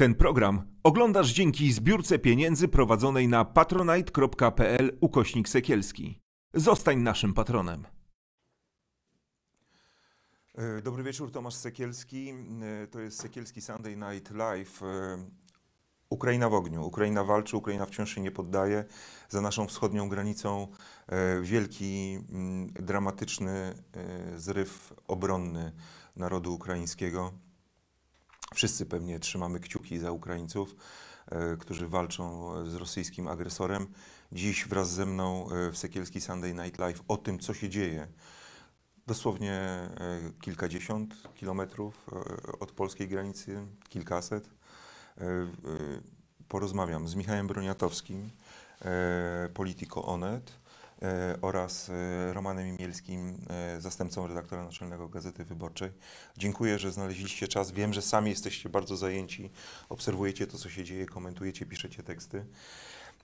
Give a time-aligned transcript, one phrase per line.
[0.00, 6.20] Ten program oglądasz dzięki zbiórce pieniędzy prowadzonej na patronite.pl ukośnik sekielski.
[6.54, 7.86] Zostań naszym patronem.
[10.54, 12.30] E, Dobry wieczór, Tomasz Sekielski.
[12.82, 14.82] E, To jest Sekielski Sunday Night Live.
[14.82, 14.86] E,
[16.10, 16.84] Ukraina w ogniu.
[16.86, 18.84] Ukraina walczy, Ukraina wciąż się nie poddaje.
[19.28, 20.68] Za naszą wschodnią granicą
[21.42, 23.74] wielki, mm, dramatyczny
[24.36, 25.72] zryw obronny
[26.16, 27.32] narodu ukraińskiego.
[28.54, 30.76] Wszyscy pewnie trzymamy kciuki za Ukraińców,
[31.26, 33.86] e, którzy walczą z rosyjskim agresorem.
[34.32, 38.08] Dziś wraz ze mną e, w Sekielski Sunday Night Live o tym, co się dzieje
[39.06, 39.90] dosłownie e,
[40.40, 42.06] kilkadziesiąt kilometrów
[42.60, 44.50] od polskiej granicy, kilkaset.
[46.48, 48.30] Porozmawiam z Michałem Broniatowskim,
[49.54, 50.59] Politico Onet
[51.42, 55.90] oraz e, Romanem Imielskim, e, zastępcą redaktora naczelnego Gazety Wyborczej.
[56.36, 57.70] Dziękuję, że znaleźliście czas.
[57.70, 59.50] Wiem, że sami jesteście bardzo zajęci,
[59.88, 62.46] obserwujecie to, co się dzieje, komentujecie, piszecie teksty.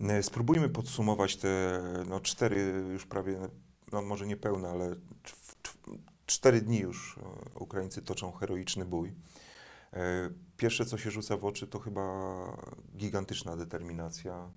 [0.01, 3.39] E, Spróbujmy podsumować te no, cztery już prawie,
[3.93, 9.13] no może nie pełne, ale cz- cz- cztery dni już e, Ukraińcy toczą heroiczny bój.
[9.93, 12.03] E, Pierwsze, co się rzuca w oczy, to chyba
[12.97, 14.51] gigantyczna determinacja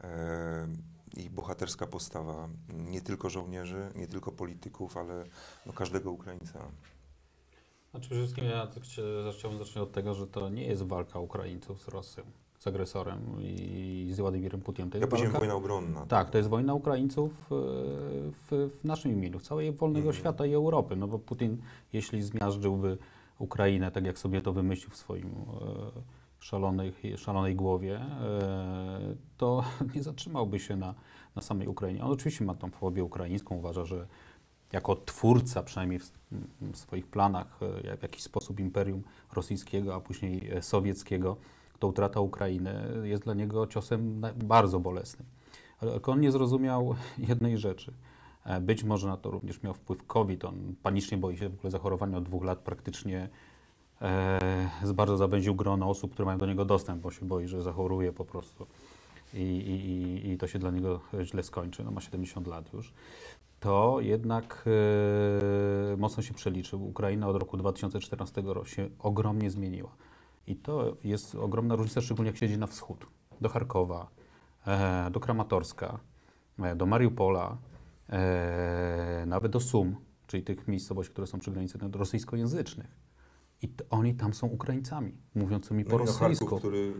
[0.00, 0.68] e,
[1.16, 5.24] i bohaterska postawa nie tylko żołnierzy, nie tylko polityków, ale
[5.66, 6.58] no, każdego Ukraińca.
[7.90, 8.68] Znaczy przede wszystkim ja
[9.32, 12.24] chciałbym zacząć od tego, że to nie jest walka Ukraińców z Rosją,
[12.58, 14.90] z agresorem i z Władimirem Putinem.
[14.90, 16.06] To Ja jest powiedziałem walka, wojna obronna.
[16.06, 17.54] tak, to jest wojna Ukraińców e,
[18.32, 20.20] w, w naszym imieniu, w całej wolnego Mhm.
[20.20, 20.96] świata i Europy.
[20.96, 21.56] No bo Putin,
[21.92, 22.98] jeśli zmiażdżyłby
[23.38, 25.30] Ukrainę, tak jak sobie to wymyślił w swoim
[27.04, 30.94] e, szalonej, głowie, e, to nie zatrzymałby się na,
[31.36, 32.04] na samej Ukrainie.
[32.04, 34.06] On oczywiście ma tą fobię ukraińską, uważa, że
[34.72, 36.12] jako twórca, przynajmniej w,
[36.60, 41.36] w swoich planach, e, w jakiś sposób imperium rosyjskiego, a później sowieckiego,
[41.78, 45.26] to utrata Ukrainy jest dla niego ciosem bardzo bolesnym.
[45.82, 46.94] Ale on nie zrozumiał
[47.28, 47.92] jednej rzeczy.
[48.44, 50.44] E, Być może na to również miał wpływ COVID.
[50.44, 52.58] On panicznie boi się w ogóle zachorowania od dwóch lat.
[52.58, 53.28] Praktycznie
[54.94, 58.24] bardzo zawęził grono osób, które mają do niego dostęp, bo się boi, że zachoruje po
[58.24, 58.66] prostu
[59.34, 61.84] i, i, i- to się dla niego źle skończy.
[61.84, 62.92] No ma 70 lat już
[63.62, 64.64] to jednak
[65.92, 66.86] e, mocno się przeliczył.
[66.88, 69.90] Ukraina od roku 2014 roku się ogromnie zmieniła.
[70.46, 73.06] I to jest ogromna różnica, szczególnie jak się jedzie na wschód,
[73.40, 74.08] do Charkowa,
[74.66, 75.98] e, do Kramatorska,
[76.58, 77.56] e, do Mariupola,
[78.08, 79.96] e, nawet do Sum,
[80.26, 83.01] czyli tych miejscowości, które są przy granicy rosyjskojęzycznych.
[83.62, 86.44] I oni tam są Ukraińcami, mówiącymi po No no rosyjsku.
[86.44, 86.92] Charków, który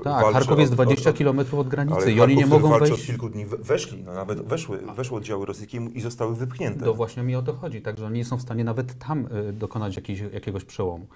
[0.00, 2.78] e, tak, Charków jest od- 20 od- kilometrów od granicy i oni nie Charków, mogą
[2.78, 2.92] wejść.
[2.94, 6.84] od kilku dni we- weszli, no nawet weszły, weszły oddziały rosyjskie i zostały wypchnięte.
[6.84, 9.28] To właśnie mi o to chodzi, tak, że oni nie są w stanie nawet tam
[9.48, 11.06] e, dokonać jakiejś, jakiegoś przełomu.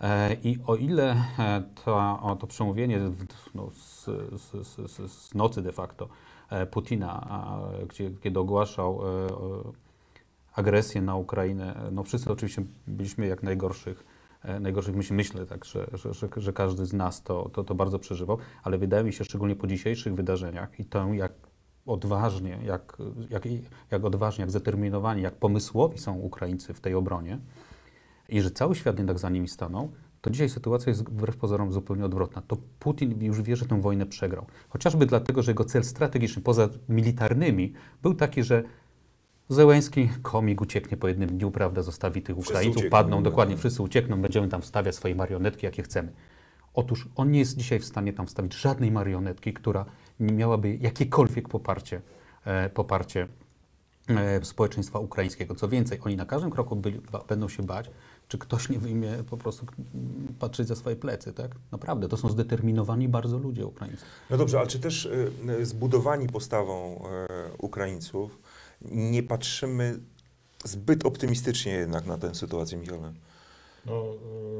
[0.00, 3.00] E, I o ile e, to, to przemówienie
[3.54, 4.04] no, z,
[4.40, 6.08] z, z, z, nocy de facto
[6.50, 9.26] e, Putina, a, gdzie, kiedy ogłaszał e,
[10.54, 14.09] agresję na Ukrainę, e, no wszyscy oczywiście byliśmy jak najgorszych, e,
[14.60, 17.98] najgorszych myśli, myślę tak, że, że, że, że każdy z nas to, to, to bardzo
[17.98, 21.32] przeżywał, ale wydaje mi się, szczególnie po dzisiejszych wydarzeniach i to jak
[21.86, 22.96] odważnie, jak,
[23.30, 23.44] jak,
[23.90, 27.38] jak odważnie, jak zdeterminowani, jak pomysłowi są Ukraińcy w tej obronie
[28.28, 32.04] i że cały świat jednak za nimi stanął, to dzisiaj sytuacja jest wbrew pozorom zupełnie
[32.04, 32.42] odwrotna.
[32.42, 34.46] To Putin już wie, że tę wojnę przegrał.
[34.68, 38.64] Chociażby dlatego, że jego cel strategiczny, poza militarnymi, był taki, że
[39.50, 43.22] Zełęński komik ucieknie po jednym dniu, prawda, zostawi tych Wszyscy Ukraińców, uciekną, padną, no.
[43.22, 46.12] dokładnie, wszyscy uciekną, będziemy tam wstawiać swoje marionetki, jakie chcemy.
[46.74, 49.84] Otóż on nie jest dzisiaj w stanie tam wstawić żadnej marionetki, która
[50.20, 52.00] nie miałaby jakiekolwiek poparcie,
[52.44, 53.28] e, poparcie
[54.08, 55.54] e, społeczeństwa ukraińskiego.
[55.54, 57.90] Co więcej, oni na każdym kroku byli, ba, będą się bać,
[58.28, 61.50] czy ktoś nie wyjmie po prostu mm, patrzeć za swoje plecy, tak?
[61.72, 64.04] Naprawdę, to są zdeterminowani bardzo ludzie ukraińscy.
[64.30, 65.08] No dobrze, ale czy też
[65.48, 67.26] e, zbudowani postawą e,
[67.58, 68.38] Ukraińców
[68.82, 70.00] nie patrzymy
[70.64, 73.12] zbyt optymistycznie jednak na tę sytuację, Michale?
[73.86, 74.04] No,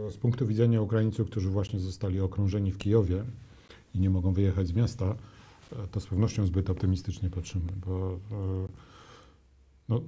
[0.06, 3.24] e, z punktu widzenia Ukraińców, którzy właśnie zostali okrążeni w Kijowie
[3.94, 5.14] i nie mogą wyjechać z miasta,
[5.72, 8.68] e, to z pewnością zbyt optymistycznie patrzymy, bo e,
[9.88, 10.00] no,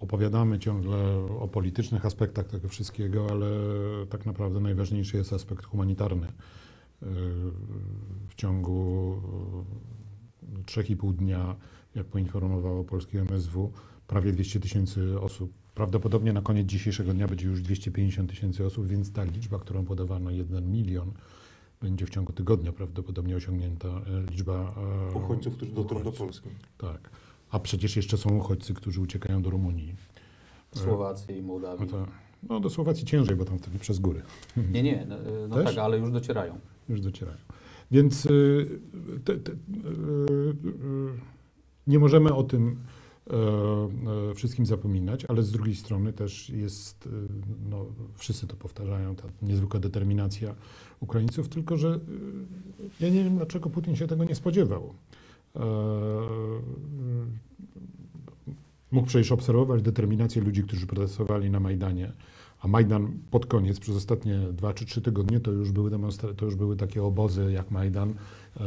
[0.00, 0.96] opowiadamy ciągle
[1.40, 3.46] o politycznych aspektach tego wszystkiego, ale
[4.08, 6.26] tak naprawdę najważniejszy jest aspekt humanitarny.
[8.28, 9.14] W ciągu
[10.58, 11.56] e, 3,5 dnia,
[11.94, 13.72] jak poinformowało polskie MSW,
[14.06, 15.52] prawie 200 tysięcy osób.
[15.74, 20.30] Prawdopodobnie na koniec dzisiejszego dnia będzie już 250 tysięcy osób, więc ta liczba, którą podawano,
[20.30, 21.12] 1 milion,
[21.82, 24.74] będzie w ciągu tygodnia prawdopodobnie osiągnięta e, liczba
[25.12, 26.12] e, Uchodźców, którzy dotrą do.
[26.12, 26.48] Polski.
[26.78, 27.10] Tak.
[27.50, 29.94] A przecież jeszcze są uchodźcy, którzy uciekają do Rumunii.
[30.74, 31.88] Słowacji i No Mołdawii.
[31.88, 32.06] to,
[32.48, 34.22] No do Słowacji ciężej, bo tam wtedy przez góry
[34.72, 35.16] Nie, nie, no,
[35.48, 36.58] no tak, ale już docierają.
[36.88, 37.38] już docierają.
[37.90, 38.80] Więc y,
[39.24, 41.39] te, te, y, y,
[41.90, 42.76] nie możemy o tym
[43.30, 43.34] e,
[44.30, 47.10] e, wszystkim zapominać, ale z drugiej strony też jest, y,
[47.70, 50.54] no, wszyscy to powtarzają, ta niezwykła determinacja
[51.00, 52.00] Ukraińców, tylko że
[53.00, 54.94] ja nie wiem, dlaczego Putin się tego nie spodziewał.
[55.56, 55.60] E,
[58.92, 62.12] Mógł przecież obserwować determinację ludzi, którzy protestowali na Majdanie,
[62.60, 65.90] a Majdan pod koniec, przez ostatnie dwa czy trzy tygodnie, to już były,
[66.36, 68.14] to już były takie obozy jak Majdan e,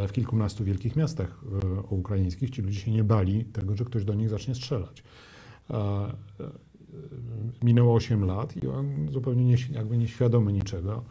[0.07, 2.50] w kilkunastu wielkich miastach e, ukraińskich.
[2.50, 5.03] Ci ludzie się nie bali tego, że ktoś do nich zacznie strzelać.
[5.69, 6.13] E, e,
[7.63, 11.03] Minęło 8 lat i on zupełnie nie, jakby nieświadomy niczego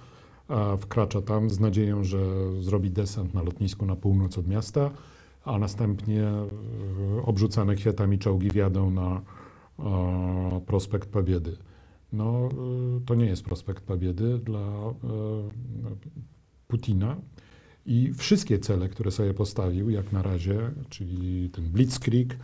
[0.79, 2.19] wkracza tam z nadzieją, że
[2.63, 4.91] zrobi desant na lotnisku na północ od miasta,
[5.45, 6.47] a następnie e,
[7.25, 9.21] obrzucane kwiatami czołgi wjadą na
[9.79, 11.57] e, prospekt Pabiedy.
[12.13, 12.49] No,
[13.07, 14.93] to nie jest prospekt Pabiedy dla e,
[16.69, 17.17] Putina.
[17.87, 22.37] I wszystkie cele, które sobie postawił, jak na razie, czyli ten blitzkrieg,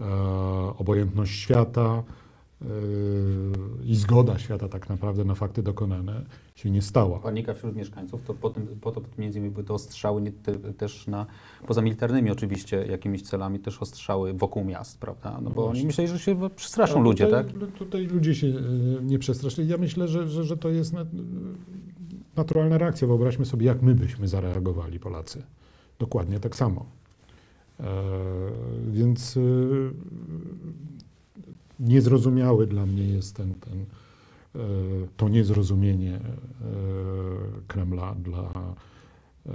[0.00, 0.04] e,
[0.78, 2.02] obojętność świata
[2.62, 2.66] e,
[3.84, 6.24] i zgoda świata tak naprawdę na fakty dokonane,
[6.54, 7.18] się nie stała.
[7.18, 10.52] Panika wśród mieszkańców, to po, tym, po to między innymi były te ostrzały nie, te,
[10.58, 11.26] też na,
[11.66, 15.40] poza militarnymi oczywiście jakimiś celami, też ostrzały wokół miast, prawda?
[15.42, 17.72] No bo oni myśleli, że się przestraszą A ludzie, tutaj, tak?
[17.72, 18.52] Tutaj ludzie się e,
[19.02, 19.68] nie przestraszyli.
[19.68, 21.06] Ja myślę, że, że, że to jest na-
[22.36, 23.08] naturalna reakcja.
[23.08, 25.42] Wyobraźmy sobie, jak my byśmy zareagowali, Polacy.
[25.98, 26.86] Dokładnie tak samo.
[27.80, 27.84] E,
[28.88, 29.40] więc e,
[31.80, 34.58] niezrozumiały dla mnie jest ten, ten, e,
[35.16, 36.20] to niezrozumienie e,
[37.66, 38.52] Kremla dla
[39.46, 39.52] e,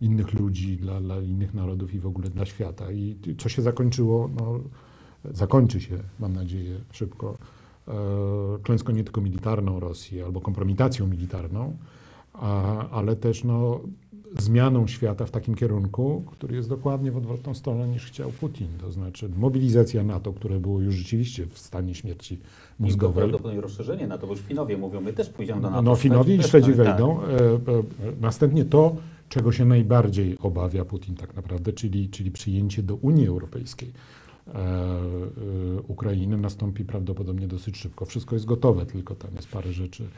[0.00, 2.92] innych ludzi, dla, dla innych narodów i w ogóle dla świata.
[2.92, 4.60] I co się zakończyło, no,
[5.24, 7.38] zakończy się, mam nadzieję, szybko,
[7.88, 7.92] e,
[8.62, 11.76] klęską nie tylko militarną Rosji albo kompromitacją militarną,
[12.40, 13.80] a, ale też no,
[14.38, 18.68] zmianą świata w takim kierunku, który jest dokładnie w odwrotną stronę niż chciał Putin.
[18.80, 23.16] To znaczy mobilizacja NATO, które było już rzeczywiście w stanie śmierci I mózgowej.
[23.16, 25.82] prawdopodobnie rozszerzenie na to, bo już Finowie mówią, my też pójdziemy do NATO.
[25.82, 27.22] No, Finowie i Szwedzi wejdą.
[27.22, 27.58] E, e,
[28.20, 28.96] Następnie to,
[29.28, 33.90] czego się najbardziej obawia Putin tak naprawdę, czyli, czyli przyjęcie do Unii Europejskiej
[34.46, 34.52] e,
[35.88, 38.04] Ukrainy nastąpi prawdopodobnie dosyć szybko.
[38.04, 40.08] Wszystko jest gotowe, tylko tam jest parę rzeczy.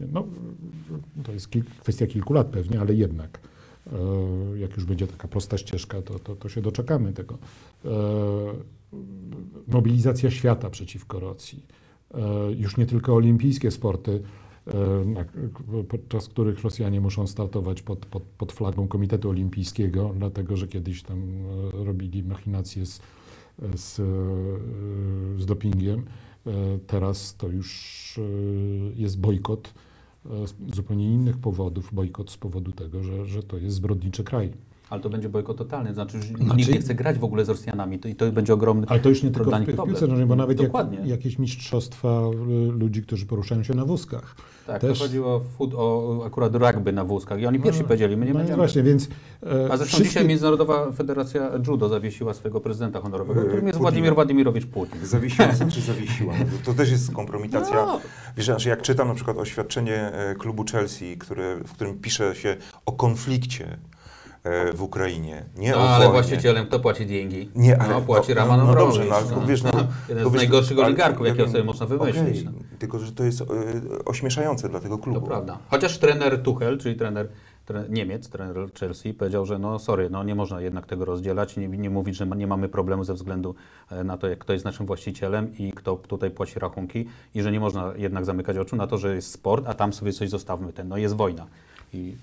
[0.00, 0.26] No,
[1.22, 1.48] to jest
[1.80, 3.40] kwestia kilku lat pewnie, ale jednak.
[3.86, 7.38] e, Jak już będzie taka prosta ścieżka, to, to, to się doczekamy tego.
[7.84, 7.88] E,
[9.68, 11.66] Mobilizacja świata przeciwko Rosji.
[12.14, 14.22] E, Już nie tylko olimpijskie sporty,
[15.88, 21.22] podczas których Rosjanie muszą startować pod, pod, pod flagą Komitetu Olimpijskiego, dlatego że kiedyś tam
[21.72, 23.00] robili machinacje z,
[23.74, 23.94] z,
[25.42, 26.04] z dopingiem.
[26.46, 28.22] E, Teraz to już e,
[29.00, 29.74] jest bojkot
[30.26, 31.94] e, z zupełnie innych powodów.
[31.94, 34.52] Bojkot z powodu tego, że, że to jest zbrodniczy kraj.
[34.90, 37.48] Ale to będzie bojkot totalny, znaczy, że Znaczy- nikt nie chce grać w ogóle z
[37.48, 39.86] Rosjanami to, i to będzie ogromny Ale to już nie tylko w, problem.
[39.88, 40.72] piłce nożnej, bo nawet jak,
[41.04, 42.08] jakieś mistrzostwa
[42.68, 44.36] y, ludzi, którzy poruszają się na wózkach.
[44.66, 47.86] Tak, też- to chodziło o, food, o akurat rugby na wózkach i oni pierwsi No,
[47.86, 48.56] powiedzieli, my nie no będziemy.
[48.56, 49.08] właśnie, więc
[49.42, 53.78] e, A zresztą wszystkie- dzisiaj Międzynarodowa Federacja Judo zawiesiła swojego prezydenta honorowego, Yy, którym jest
[53.78, 53.90] Putina.
[53.90, 55.06] Władimir Władimirowicz Putin.
[55.06, 56.34] Zawiesiła, czy zawiesiła?
[56.38, 57.74] No To, też jest kompromitacja.
[57.86, 58.00] No.
[58.36, 62.56] Wiesz, aż jak czytam na przykład oświadczenie e, klubu Chelsea, które, w którym pisze się
[62.86, 63.76] o konflikcie e,
[64.74, 67.50] w Ukrainie, nie No, ale właścicielem kto płaci dzięgi?
[67.54, 69.46] Nie, ale no, płaci no, Roman no, no dobrze, no, no.
[69.46, 69.70] wiesz, no,
[70.08, 72.40] Jeden z wiesz, najgorszych oligarchów, ja jakiego wiem, sobie można wymyślić.
[72.40, 72.50] okej, no.
[72.78, 73.44] Tylko, że to jest e,
[74.04, 75.20] ośmieszające dla tego klubu.
[75.20, 75.58] To prawda.
[75.70, 77.28] Chociaż trener Tuchel, czyli trener,
[77.66, 81.68] tre, Niemiec, trener Chelsea, powiedział, że no sorry, no nie można jednak tego rozdzielać, nie,
[81.68, 83.54] nie mówić, że nie mamy problemu ze względu
[83.90, 87.52] e, na to, jak kto jest naszym właścicielem i kto tutaj płaci rachunki i że
[87.52, 90.72] nie można jednak zamykać oczu na to, że jest sport, a tam sobie coś zostawmy,
[90.72, 91.46] ten, no jest wojna.
[91.92, 92.14] I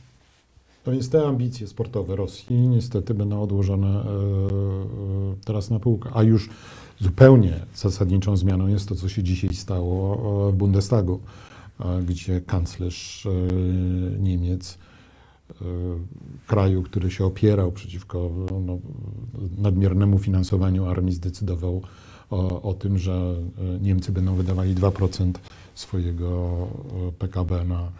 [0.83, 4.05] To więc te ambicje sportowe Rosji niestety będą odłożone e, e,
[5.45, 6.09] teraz na półkę.
[6.13, 6.49] A już
[6.99, 10.15] zupełnie zasadniczą zmianą jest to, co się dzisiaj stało
[10.49, 11.19] e, w Bundestagu,
[12.05, 13.27] gdzie kanclerz
[14.19, 14.77] Niemiec,
[16.47, 18.29] kraju, który się opierał przeciwko
[18.65, 18.79] no,
[19.57, 21.81] nadmiernemu finansowaniu armii, zdecydował
[22.29, 23.35] o, o tym, że
[23.81, 25.31] Niemcy będą wydawali 2%
[25.75, 26.67] swojego
[27.19, 27.91] PKB na,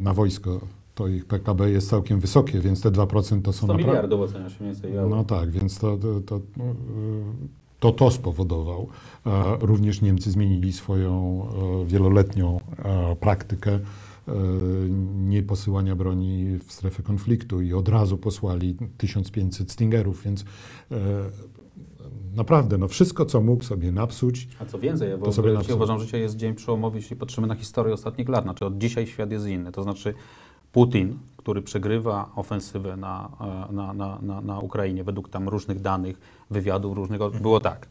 [0.00, 0.60] na wojsko.
[0.94, 3.86] To ich PKB jest całkiem wysokie, więc te 2% to są 100 naprawdę...
[3.86, 4.92] miliardów ocenia się mniej więcej.
[5.10, 6.40] No tak, więc to to, to,
[7.80, 8.88] to, to spowodował.
[9.60, 11.46] Również Niemcy zmienili swoją
[11.82, 13.80] e, wieloletnią e, praktykę e,
[15.16, 20.44] nie posyłania broni w strefę konfliktu i od razu posłali 1500 Stingerów, więc
[22.34, 25.76] naprawdę, no wszystko, co mógł sobie napsuć, A co więcej, ja To sobie napsuł.
[25.76, 28.44] uważam, że dzisiaj jest dzień przełomowy, jeśli patrzymy na historię ostatnich lat.
[28.44, 29.72] Znaczy od dzisiaj świat jest inny.
[29.72, 30.14] To znaczy
[30.72, 33.30] Putin, który przegrywa ofensywę na,
[33.70, 37.86] e, na, na, na, na Ukrainie, według tam różnych danych, wywiadów różnego, było tak.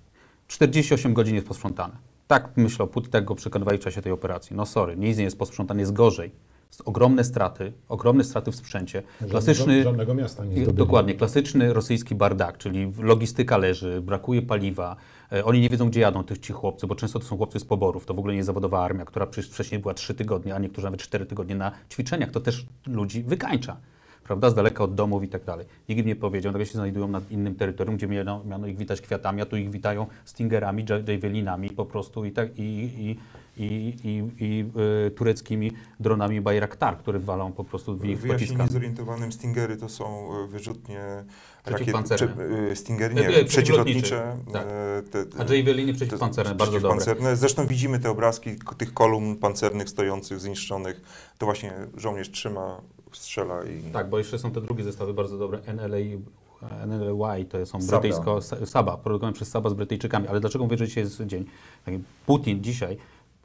[0.48, 1.94] 48 godzin jest posprzątane.
[2.28, 4.56] Tak myślał Putin, tak go przekonywali w czasie tej operacji.
[4.56, 6.32] No sorry, nic nie jest posprzątane, jest gorzej.
[6.68, 9.04] Jest ogromne straty, ogromne straty w sprzęcie.
[9.30, 10.78] Klasyczny, żadnego, żadnego miasta nie zdobyli.
[10.78, 14.96] Dokładnie, klasyczny rosyjski bardak, czyli logistyka leży, brakuje paliwa,
[15.44, 18.06] oni nie wiedzą, gdzie jadą tych ci chłopcy, bo często to są chłopcy z poborów,
[18.06, 21.02] to w ogóle nie zawodowa armia, która przecież wcześniej była trzy tygodnie, a niektórzy nawet
[21.02, 23.78] cztery tygodnie na ćwiczeniach, to też ludzi wykańcza.
[24.24, 25.66] Prawda, z daleka od domów i tak dalej.
[25.90, 29.02] Nikt im nie powiedział, nagle się znajdują na innym terytorium, gdzie miano, miano ich witać
[29.02, 33.18] kwiatami, a tu ich witają stingerami, ja- javelinami po prostu i, tak, i, i,
[33.58, 34.66] i, i, i
[35.08, 38.70] y, tureckimi dronami Bayraktar, które walą po prostu w ich Wyjaśnienie pociskami.
[38.70, 41.00] zorientowanym Stingery to są e, wyrzutnie
[41.66, 42.28] Przeciwpancerne.
[42.34, 44.38] prze- e, Stingery, E, e, nie, przeciwlotnicze.
[44.54, 44.66] tak.
[45.12, 46.98] te- A javeliny te- przeciwpancerne, bardzo dobre.
[46.98, 47.36] przeciwpancerne.
[47.36, 51.02] Zresztą widzimy te obrazki tych kolumn pancernych stojących, zniszczonych.
[51.38, 53.92] To właśnie żołnierz trzyma, strzela i...
[53.92, 55.60] Tak, bo jeszcze są te drugie zestawy bardzo dobre.
[55.74, 55.98] NLA,
[56.88, 60.28] NLY to są brytyjsko, Sa- Saba, produkowane przez Saba z Brytyjczykami.
[60.28, 61.46] Ale dlaczego mówię, że dzisiaj jest dzień?
[62.26, 62.98] Putin dzisiaj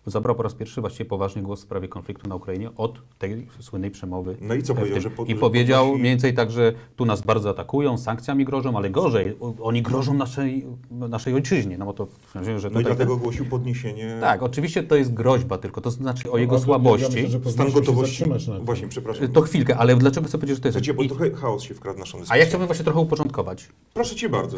[0.07, 3.91] zabrał po raz pierwszy właściwie poważny głos w sprawie konfliktu na Ukrainie od tej słynnej
[3.91, 4.37] przemowy.
[4.41, 7.23] No i co powiedział, że pod- I powiedział podnosi- mniej więcej tak, że tu nas
[7.23, 11.79] bardzo atakują, sankcjami grożą, ale gorzej, oni grożą naszej, naszej ojczyźnie.
[11.79, 14.17] No bo to w sensie, że No i dlatego głosił podniesienie...
[14.21, 17.23] Tak, oczywiście to jest groźba tylko, to znaczy o jego No, Ja słabości.
[17.23, 18.25] myślę, że Stan gotowości...
[18.63, 19.29] Właśnie, przepraszam.
[19.29, 20.75] To chwilkę, ale dlaczego chcę powiedzieć, że to jest...
[20.79, 22.41] Słuchajcie, bo I- trochę chaos się wkradł w naszą A dyskusję.
[22.43, 23.69] ja chciałbym właśnie trochę uporządkować.
[23.95, 24.57] Proszę cię bardzo.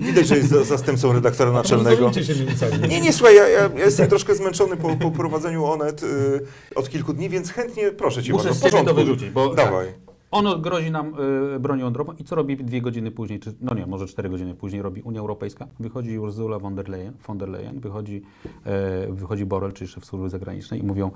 [0.00, 2.10] Widać, że jest za- zastępcą redaktora naczelnego.
[2.88, 6.88] Nie, nie, słuchaj, ja, ja, ja jestem troszkę zmęczony po, po prowadzeniu Onet y, od
[6.88, 9.86] kilku dni, więc chętnie, proszę cię Muszę bardzo, z siebie to wyrzucić, bo Dawaj.
[10.30, 11.14] Ono grozi nam
[11.54, 14.54] y, bronią jądrową i co robi dwie godziny później, czy, no nie, może cztery godziny
[14.54, 15.66] później robi Unia Europejska.
[15.80, 18.22] Wychodzi Ursula von der Leyen, von der Leyen wychodzi,
[18.64, 21.10] e, wychodzi Borrell, czyli szef służby zagranicznej i mówią,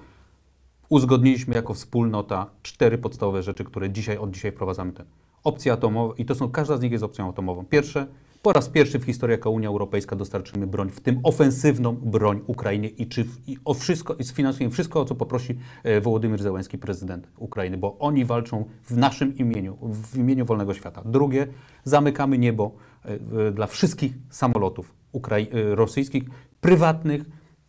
[0.88, 5.06] uzgodniliśmy jako wspólnota cztery podstawowe rzeczy, które dzisiaj, od dzisiaj wprowadzamy ten.
[5.44, 7.64] Opcja atomowa i to są, każda z nich jest opcją atomową.
[7.64, 8.06] Pierwsze,
[8.46, 12.88] po raz pierwszy w historii jako Unia Europejska dostarczymy broń, w tym ofensywną broń Ukrainie
[12.88, 16.78] i, czy w, i o wszystko, i sfinansujemy wszystko, o co poprosi e, Wołodymyr Zełenski,
[16.78, 21.02] prezydent Ukrainy, bo oni walczą w naszym imieniu, w imieniu wolnego świata.
[21.04, 21.46] Drugie,
[21.84, 23.08] zamykamy niebo e,
[23.48, 26.22] e, dla wszystkich samolotów ukrai- e, rosyjskich,
[26.60, 27.22] prywatnych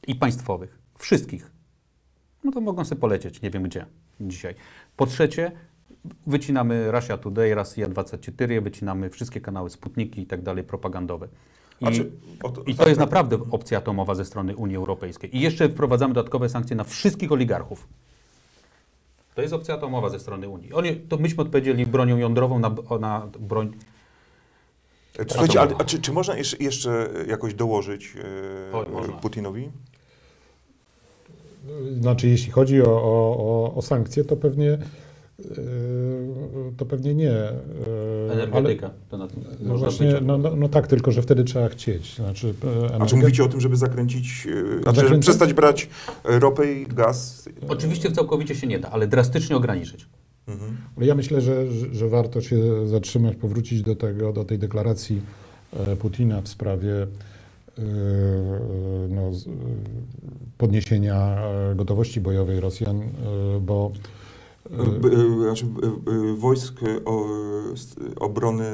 [0.07, 0.79] i państwowych.
[0.97, 1.51] Wszystkich
[2.43, 3.85] no to mogą sobie polecieć, nie wiem gdzie
[4.21, 4.55] dzisiaj.
[4.95, 5.51] Po trzecie,
[6.27, 11.27] wycinamy Russia Today, Rosja 24, wycinamy wszystkie kanały Sputniki i tak dalej propagandowe.
[11.81, 11.91] I, A
[12.49, 15.37] to- I to jest naprawdę opcja atomowa ze strony Unii Europejskiej.
[15.37, 17.87] I jeszcze wprowadzamy dodatkowe sankcje na wszystkich oligarchów.
[19.35, 20.73] To jest opcja atomowa ze strony Unii.
[20.73, 23.73] Oni, to myśmy odpowiedzieli bronią jądrową na, na broń.
[25.27, 28.13] Słuchajcie, ale, a czy, czy można jeszcze, jakoś dołożyć
[28.73, 29.13] e, można.
[29.13, 29.69] Putinowi?
[32.01, 34.77] Znaczy, jeśli chodzi o, o, o, sankcje, to pewnie, yy,
[36.77, 37.25] to pewnie nie.
[37.25, 38.89] yy, Energetyka.
[39.09, 41.69] To na tym Ale, no można właśnie, no, no, no tak, tylko że wtedy trzeba
[41.69, 42.15] chcieć.
[42.15, 42.53] Znaczy,
[42.91, 44.47] e, A czy mówicie o tym, żeby zakręcić,
[44.79, 45.89] e, znaczy, żeby przestać brać
[46.25, 47.49] e, ropę i gaz?
[47.67, 50.07] Oczywiście całkowicie się nie da, ale drastycznie ograniczyć.
[50.47, 50.77] Mhm.
[50.97, 55.21] Ale Ja myślę, że, że, warto się zatrzymać, powrócić do tego, do tej deklaracji
[55.99, 57.07] Putina w sprawie
[59.09, 59.31] no,
[60.57, 61.37] podniesienia
[61.75, 63.01] gotowości bojowej Rosjan,
[63.61, 63.91] bo
[66.37, 67.25] wojsk e, o,
[68.19, 68.65] obrony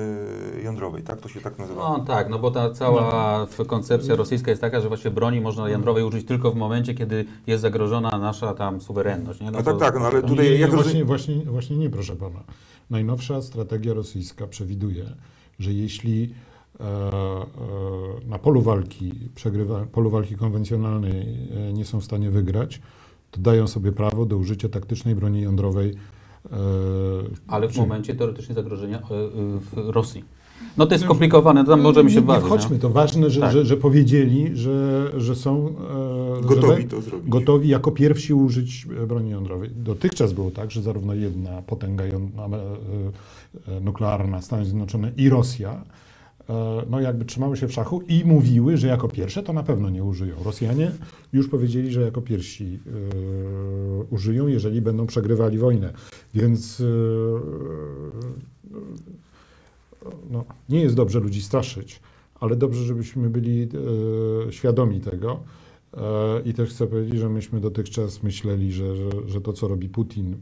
[0.63, 1.21] jądrowej, tak?
[1.21, 1.97] To się tak nazywa.
[1.97, 5.69] No tak, no bo ta cała f- koncepcja rosyjska jest taka, że właśnie broni można
[5.69, 9.41] jądrowej użyć tylko w momencie, kiedy jest zagrożona nasza tam suwerenność.
[9.41, 9.51] Nie?
[9.51, 11.77] No to- tak, tak, no ale to- tutaj nie, nie, jak właśnie, rozumiem- właśnie, właśnie
[11.77, 12.39] nie, proszę pana.
[12.89, 15.05] Najnowsza strategia rosyjska przewiduje,
[15.59, 16.33] że jeśli
[16.79, 17.45] e, e,
[18.27, 21.37] na polu walki, przegrywa, polu walki konwencjonalnej
[21.69, 22.81] e, nie są w stanie wygrać,
[23.33, 25.93] to dają sobie prawo do użycia taktycznej broni jądrowej.
[26.51, 26.57] e,
[27.47, 29.05] Ale w momencie teoretycznie zagrożenia e, e,
[29.59, 30.23] w Rosji.
[30.77, 32.45] No to jest skomplikowane, tam możemy się bawić.
[32.45, 32.81] wchodźmy, nie?
[32.81, 33.51] to ważne, że, Tak.
[33.51, 35.75] że, że powiedzieli, że, że są
[36.39, 37.29] e, Gotowi że, to zrobić.
[37.29, 39.69] gotowi jako pierwsi użyć broni jądrowej.
[39.75, 42.09] Dotychczas było tak, że zarówno jedna potęga e,
[43.77, 46.02] e, nuklearna, Stany Zjednoczone i Rosja, e,
[46.89, 50.03] no jakby trzymały się w szachu i mówiły, że jako pierwsze to na pewno nie
[50.03, 50.35] użyją.
[50.43, 50.91] Rosjanie
[51.33, 55.93] już powiedzieli, że jako pierwsi e, użyją, jeżeli będą przegrywali wojnę.
[56.33, 56.83] Więc e,
[60.31, 61.99] no, nie jest dobrze ludzi straszyć,
[62.39, 63.67] ale dobrze, żebyśmy byli
[64.47, 65.39] e, świadomi tego.
[65.97, 69.89] E, I też chcę powiedzieć, że myśmy dotychczas myśleli, że, że, że to, co robi
[69.89, 70.35] Putin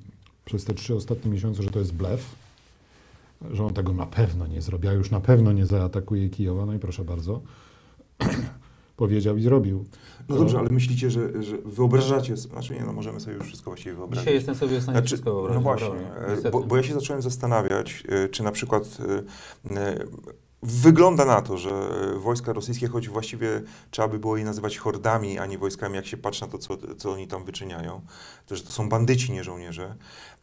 [0.46, 2.41] przez te trzy ostatnie miesiące, że to jest blef.
[3.52, 6.74] Że on tego na pewno nie zrobi, a już na pewno nie zaatakuje Kijowa, no
[6.74, 7.42] i proszę bardzo,
[8.98, 9.86] powiedział i zrobił.
[10.30, 13.96] No dobrze, ale myślicie, że, że wyobrażacie, znaczy nie, no możemy sobie już wszystko właściwie
[13.96, 14.22] wyobrazić.
[14.22, 15.56] Dzisiaj jestem sobie w stanie Znaczy, wszystko wyobrazić.
[15.56, 18.98] no właśnie, e, bo, bo ja się zacząłem zastanawiać, e, czy na przykład
[19.72, 20.06] e,
[20.64, 25.46] wygląda na to, że wojska rosyjskie, choć właściwie trzeba by było je nazywać hordami, a
[25.46, 28.02] nie wojskami, jak się patrzy na to, co, co oni tam wyczyniają,
[28.46, 29.96] to że to są bandyci, nie żołnierze,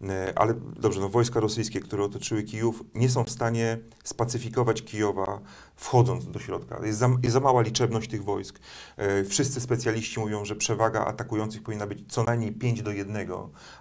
[0.02, 5.40] E, ale dobrze, no wojska rosyjskie, które otoczyły Kijów, nie są w stanie spacyfikować Kijowa
[5.76, 6.86] wchodząc do środka.
[6.86, 8.58] Jest za, jest za mała liczebność tych wojsk.
[8.96, 13.28] E, Wszyscy specjaliści mówią, że przewaga atakujących powinna być co najmniej 5 do 1,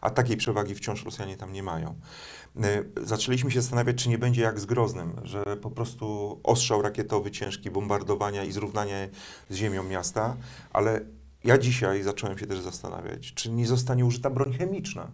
[0.01, 1.95] a takiej przewagi wciąż Rosjanie tam nie mają.
[2.63, 7.31] E, Zaczęliśmy się zastanawiać, czy nie będzie jak z Groznem, że po prostu ostrzał rakietowy
[7.31, 9.09] ciężki, bombardowania i zrównanie
[9.49, 10.37] z ziemią miasta,
[10.73, 11.01] ale
[11.43, 15.11] ja dzisiaj zacząłem się też zastanawiać, czy nie zostanie użyta broń chemiczna.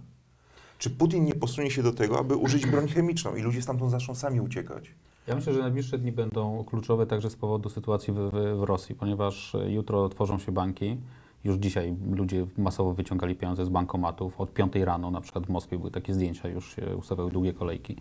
[0.78, 4.16] Czy Putin nie posunie się do tego, aby użyć broń chemiczną i ludzie stamtąd zaczną
[4.16, 4.92] sami uciekać?
[5.28, 8.96] Ja myślę, że najbliższe dni będą kluczowe także z powodu sytuacji w, w, w Rosji,
[8.96, 10.98] ponieważ e, jutro otworzą się banki.
[11.44, 14.42] Już dzisiaj ludzie masowo wyciągali pieniądze z bankomatów.
[14.42, 17.96] Od 5 rano, na przykład w Moskwie były takie zdjęcia, już się ustawiały długie kolejki.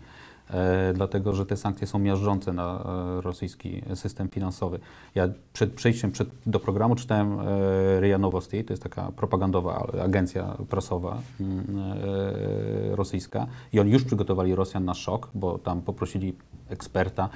[0.49, 2.83] E, dlatego, że te sankcje są miażdżące na
[3.17, 4.79] e, rosyjski system finansowy.
[5.15, 10.57] Ja przed przejściem przed, do programu czytałem e, RIA Novosti, to jest taka propagandowa agencja
[10.69, 16.35] prasowa mm, e, rosyjska i oni już przygotowali Rosjan na szok, bo tam poprosili
[16.69, 17.29] eksperta,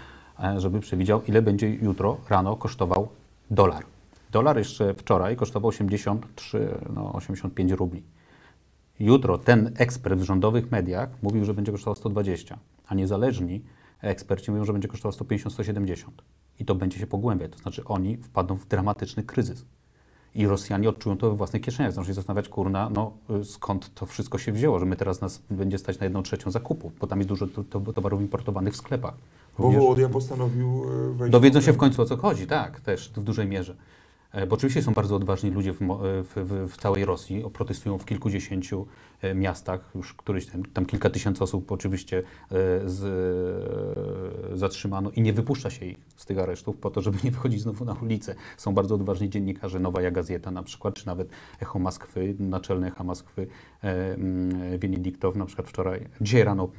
[0.43, 3.07] e, żeby przewidział, ile będzie jutro rano kosztował
[3.51, 3.96] dolar.
[4.37, 8.03] Dolar jeszcze wczoraj kosztował 83, no 85 rubli.
[8.99, 13.63] Jutro ten ekspert w rządowych mediach mówił, że będzie kosztował 120, a niezależni
[14.01, 16.03] eksperci mówią, że będzie kosztował 150-170.
[16.59, 19.65] I to będzie się pogłębiać, to znaczy oni wpadną w dramatyczny kryzys.
[20.35, 21.91] I Rosjanie odczują to we własnych kieszeniach.
[21.91, 25.77] Zaczną się zastanawiać, kurna, no skąd to wszystko się wzięło, że my teraz nas będzie
[25.77, 29.13] stać na jedną trzecią zakupów, bo tam jest dużo to, to, towarów importowanych w sklepach.
[29.59, 31.31] Bo Wołodia postanowił e, wejść...
[31.31, 33.75] Dowiedzą się w końcu o co chodzi, tak, też w dużej mierze.
[34.31, 38.05] E, Bo oczywiście są bardzo odważni ludzie e, w, w, w całej Rosji, protestują w
[38.05, 38.87] kilkudziesięciu
[39.21, 42.23] e, miastach, już któryś tam, kilka tysięcy osób oczywiście
[42.85, 42.99] z,
[44.59, 47.85] zatrzymano i nie wypuszcza się ich z tych aresztów po to, żeby nie wychodzić znowu
[47.85, 48.35] na ulicę.
[48.57, 51.29] Są bardzo odważni dziennikarze, Nowa Gazeta na przykład, czy nawet
[51.61, 53.47] Echo Moskwy, naczelne Echo Moskwy,
[53.83, 54.77] e, mm,
[55.35, 56.69] na przykład wczoraj, dzisiaj rano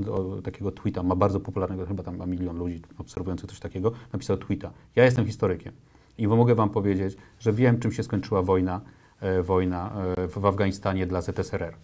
[0.44, 4.72] takiego tweeta, ma bardzo popularnego, chyba tam ma milion ludzi obserwujących coś takiego, napisał tweeta.
[4.96, 5.72] Ja jestem historykiem
[6.18, 8.80] i mogę wam powiedzieć, że wiem, czym się skończyła wojna,
[9.20, 11.74] e, wojna e, w, Afganistanie dla ZSRR.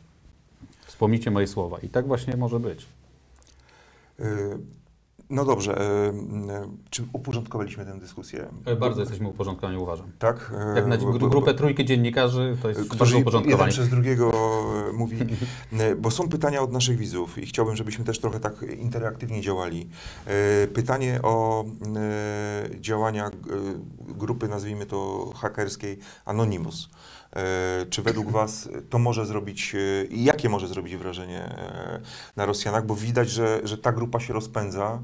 [0.87, 1.79] Wspomnijcie moje słowa.
[1.83, 2.87] I tak właśnie może być.
[4.21, 4.25] E,
[5.35, 6.49] No dobrze, e, m,
[6.91, 8.47] czy uporządkowaliśmy tę dyskusję?
[8.81, 10.07] Bardzo jesteśmy uporządkowani, uważam.
[10.19, 10.53] Tak?
[10.73, 14.33] e, Jak na grupę trójki dziennikarzy, to jest którzy jeden przez drugiego
[14.91, 15.17] e, mówi,
[15.73, 19.89] e, bo są pytania od naszych widzów i chciałbym, żebyśmy też trochę tak interaktywnie działali.
[20.27, 23.31] E, Pytanie o e, działania e,
[23.99, 26.89] grupy, nazwijmy to hakerskiej Anonymous.
[27.35, 32.01] E, Czy według Was to może zrobić, e, i jakie może zrobić wrażenie e,
[32.37, 32.87] na Rosjanach?
[32.87, 35.03] Bo widać, że, że ta grupa się rozpędza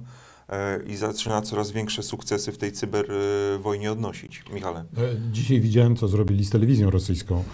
[0.87, 4.45] i zaczyna coraz większe sukcesy w tej cyberwojnie odnosić.
[4.55, 4.85] Michale.
[5.33, 7.45] Dzisiaj widziałem, co zrobili z telewizją rosyjską.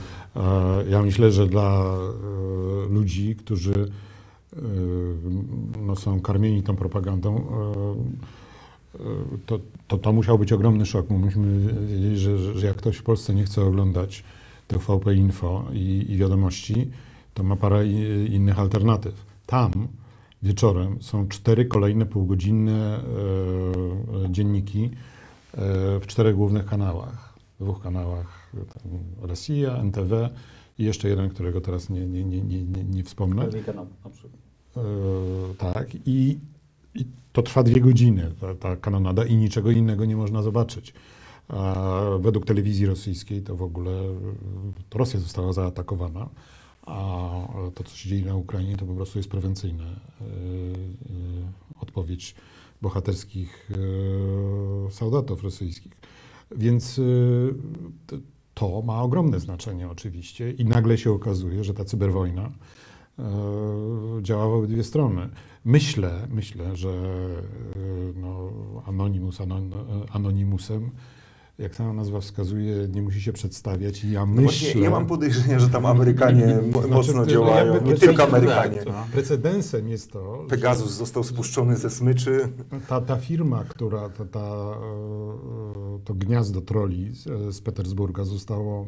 [0.88, 1.96] Ja myślę, że dla
[2.90, 3.90] ludzi, którzy
[5.80, 7.46] no, są karmieni tą propagandą,
[9.46, 9.58] to,
[9.88, 11.10] to, to musiał być ogromny szok.
[11.10, 14.24] Myśmy wiedzieli, że że jak ktoś w Polsce nie chce oglądać
[14.66, 16.90] TVP Info i, i wiadomości,
[17.34, 17.88] to ma parę
[18.28, 19.26] innych alternatyw.
[19.46, 19.70] Tam
[20.42, 23.00] wieczorem są cztery kolejne półgodzinne
[24.24, 24.90] e, dzienniki e,
[26.00, 27.36] w czterech głównych kanałach.
[27.60, 30.30] Dwóch kanałach, tam Rosja, NTV
[30.78, 33.48] i jeszcze jeden, którego teraz nie, nie, nie, nie, nie, wspomnę.
[34.04, 34.32] Na przykład.
[34.76, 34.80] E,
[35.58, 36.38] tak, i,
[36.94, 40.92] i to trwa dwie godziny, ta, ta kanonada, i niczego innego nie można zobaczyć.
[41.48, 41.74] A
[42.20, 44.02] według telewizji rosyjskiej to w ogóle
[44.94, 46.28] Rosja została zaatakowana,
[46.86, 47.30] a
[47.74, 49.96] to, co się dzieje na Ukrainie, to po prostu jest prewencyjna e, e,
[51.80, 52.34] odpowiedź
[52.82, 55.92] bohaterskich e, soldatów rosyjskich.
[56.56, 57.00] Więc
[58.54, 62.50] to, ma ogromne znaczenie oczywiście i nagle się okazuje, że ta cyberwojna
[63.18, 63.22] e,
[64.22, 65.28] działa w obydwie strony.
[65.64, 66.92] Myślę, myślę, że
[68.16, 68.50] no,
[68.86, 69.70] Anonymous anon,
[70.10, 70.90] Anonymusem,
[71.58, 74.44] jak ta nazwa wskazuje, nie musi się przedstawiać i ja No myślę...
[74.44, 78.82] właśnie, ja mam podejrzenie, że tam Amerykanie Znaczy, mocno działają, nie tylko tak, Amerykanie.
[78.82, 82.48] to- Precedensem jest to, że Pegasus został spuszczony ze smyczy.
[82.88, 88.86] ta, ta firma, która, ta, ta, e, to gniazdo troli z, z Petersburga zostało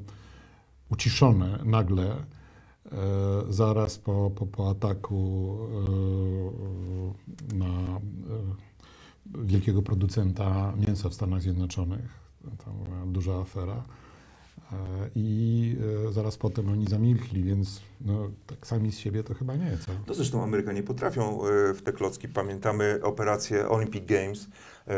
[0.90, 2.16] uciszone nagle
[3.48, 5.57] zaraz po, po, po ataku
[7.54, 8.00] na
[9.44, 12.28] wielkiego producenta mięsa w Stanach Zjednoczonych.
[12.64, 13.83] To była duża afera.
[15.14, 15.77] I
[16.11, 19.79] zaraz potem oni zamilkli, więc no, tak sami z siebie to chyba nie.
[19.87, 19.92] Co?
[20.07, 21.38] No zresztą Amerykanie potrafią
[21.74, 22.29] w te klocki.
[22.29, 24.48] Pamiętamy operację Olympic Games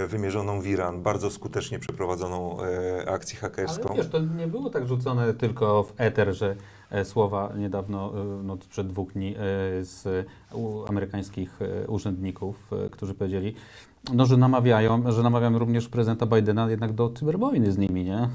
[0.09, 2.59] wymierzoną w Iran, bardzo skutecznie przeprowadzoną
[3.07, 3.89] akcję hakerską.
[3.89, 6.57] Ale wiesz, to nie było tak rzucone tylko w eter, że
[6.91, 9.39] E, słowa niedawno, e, no, przed dwóch dni, e,
[9.85, 10.27] z
[10.89, 13.55] amerykańskich urzędników, którzy powiedzieli,
[14.15, 18.29] no, że namawiają, że namawiam również prezydenta Bidena jednak do cyberwojny z nimi, nie?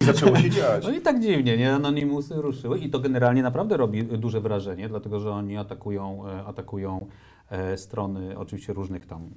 [0.00, 0.84] zaczęło się dziać.
[0.84, 1.74] No i tak dziwnie, nie?
[1.74, 7.06] Anonimusy ruszyły i to generalnie naprawdę robi duże wrażenie, dlatego że oni atakują, atakują
[7.52, 9.30] E, strony oczywiście różnych tam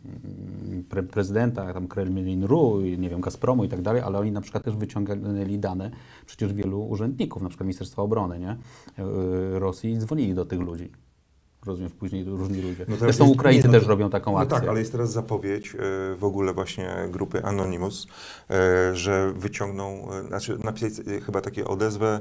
[0.65, 4.63] mm, pre prezydenta, tam Kremlin.ru, nie wiem, Gazpromu i tak dalej, ale oni na przykład
[4.63, 5.91] też wyciągali dane
[6.25, 8.49] przecież wielu urzędników, na przykład Ministerstwa Obrony, nie?
[8.49, 10.91] E, Rosji i dzwonili do tych ludzi
[11.67, 12.86] rozumiesz, później różni ludzie.
[12.88, 14.60] No Zresztą jest, Ukraińcy nie, no, też robią taką no akcję.
[14.60, 18.08] tak, ale jest teraz zapowiedź e, w ogóle właśnie grupy Anonymous,
[18.49, 20.91] e, że wyciągną, e, znaczy napisać
[21.25, 22.19] chyba takie odezwę,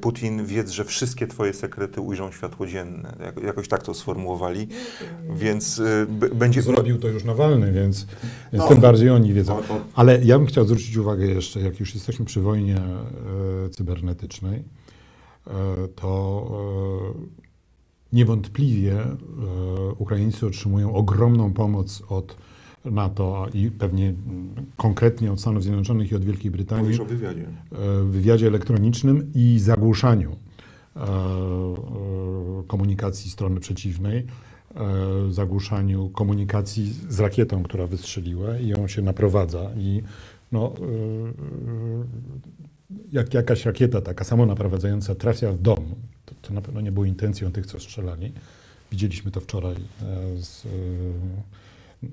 [0.00, 3.16] Putin wiedz, że wszystkie twoje sekrety ujrzą światło dzienne.
[3.44, 4.68] jakoś tak to sformułowali,
[5.30, 5.82] więc
[6.34, 6.62] będzie...
[6.62, 8.06] Zrobił to już Nawalny, więc,
[8.52, 8.68] więc no.
[8.68, 9.62] tym bardziej oni wiedzą.
[9.94, 12.76] Ale ja bym chciał zwrócić uwagę jeszcze, jak już jesteśmy przy wojnie
[13.70, 14.64] cybernetycznej,
[15.96, 16.46] to
[18.12, 19.14] Niewątpliwie e,
[19.98, 22.36] Ukraińcy otrzymują ogromną pomoc od
[22.84, 24.14] NATO i pewnie
[24.76, 26.84] konkretnie od Stanów Zjednoczonych i od Wielkiej Brytanii.
[26.84, 27.42] Mówisz o wywiadzie.
[27.42, 27.46] E,
[28.02, 30.36] w wywiadzie elektronicznym i zagłuszaniu
[30.96, 31.00] e,
[32.66, 34.26] komunikacji strony przeciwnej,
[35.30, 39.70] zagłuszaniu komunikacji z rakietą, która wystrzeliła i ją się naprowadza.
[39.76, 40.02] I
[40.52, 40.72] no,
[43.12, 45.94] jak jakaś rakieta taka samonaprowadzająca trafia w dom,
[46.28, 48.32] to, to na pewno nie było intencją tych, co strzelali.
[48.90, 49.78] Widzieliśmy to wczoraj e,
[50.42, 50.68] z, e,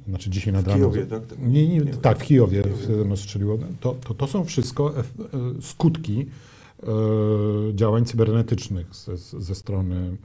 [0.08, 0.90] znaczy dzisiaj nad ranem.
[0.90, 1.40] W Kijowie, tak?
[1.40, 2.64] Nie, nie, nie, tak, w Kijowie,
[3.06, 3.58] no, strzeliło.
[3.80, 5.04] To, to, to są wszystko e,
[5.62, 6.26] skutki
[7.74, 10.18] działań cybernetycznych ze, ze strony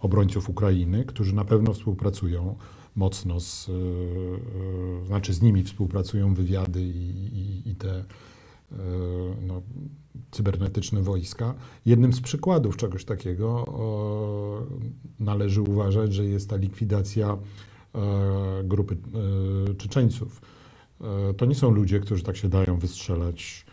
[0.00, 2.54] obrońców Ukrainy, którzy na pewno współpracują
[2.96, 3.70] mocno z,
[5.06, 8.04] znaczy z nimi współpracują wywiady i, i, i te
[9.42, 9.62] no,
[10.30, 11.54] cybernetyczne wojska.
[11.86, 14.62] Jednym z przykładów czegoś takiego o,
[15.20, 17.38] należy uważać, że jest ta likwidacja
[17.94, 17.98] e,
[18.64, 18.96] grupy
[19.70, 20.42] e, Czeczeńców.
[21.00, 23.67] E, to nie są ludzie, którzy tak się dają wystrzelać E,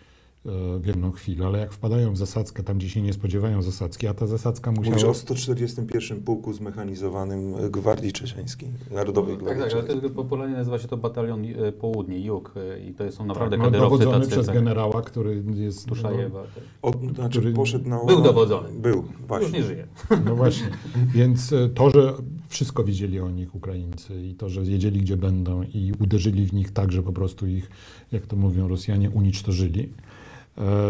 [0.80, 4.14] w jedną chwilę, ale jak wpadają w zasadzkę tam, gdzie się nie spodziewają zasadzki, a
[4.14, 4.96] ta zasadzka musiała...
[4.96, 10.88] Mówisz o 141 Pułku Zmechanizowanym Gwardii Czeczeńskiej, Narodowej Gwardii Tak, tak, ale popularnie nazywa się
[10.88, 14.46] to Batalion e, Południe, Jug e, i to są naprawdę tak, no, dowodzony tacy, przez
[14.46, 14.56] tak.
[14.56, 15.88] generała, który jest...
[15.88, 16.44] Tuszajewa.
[16.84, 17.16] No, tak.
[17.16, 17.54] znaczy który...
[17.54, 18.06] poszedł na...
[18.06, 18.70] Był dowodzony.
[18.80, 19.48] Był, właśnie.
[19.48, 19.88] Już nie żyje.
[20.26, 20.70] No właśnie,
[21.14, 22.14] więc to, że
[22.48, 26.72] wszystko wiedzieli o nich Ukraińcy i to, że wiedzieli, gdzie będą i uderzyli w nich
[26.72, 27.70] tak, że po prostu ich,
[28.12, 30.05] jak to mówią Rosjanie, unicztożyli, E,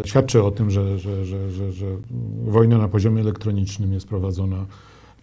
[0.06, 1.86] świadczy o tym, że, że, że, że, że
[2.46, 4.66] wojna na poziomie elektronicznym jest prowadzona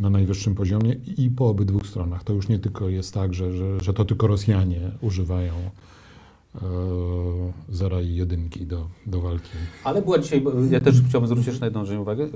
[0.01, 2.25] na najwyższym poziomie i po obydwu stronach.
[2.25, 5.92] To już nie tylko jest tak, że, że, że to tylko Rosjanie używają E,
[7.69, 9.51] zera i jedynki do, do walki.
[9.85, 12.29] Ale była dzisiaj, ja też chciałbym zwrócić jeszcze na jedną rzecz uwagę, e,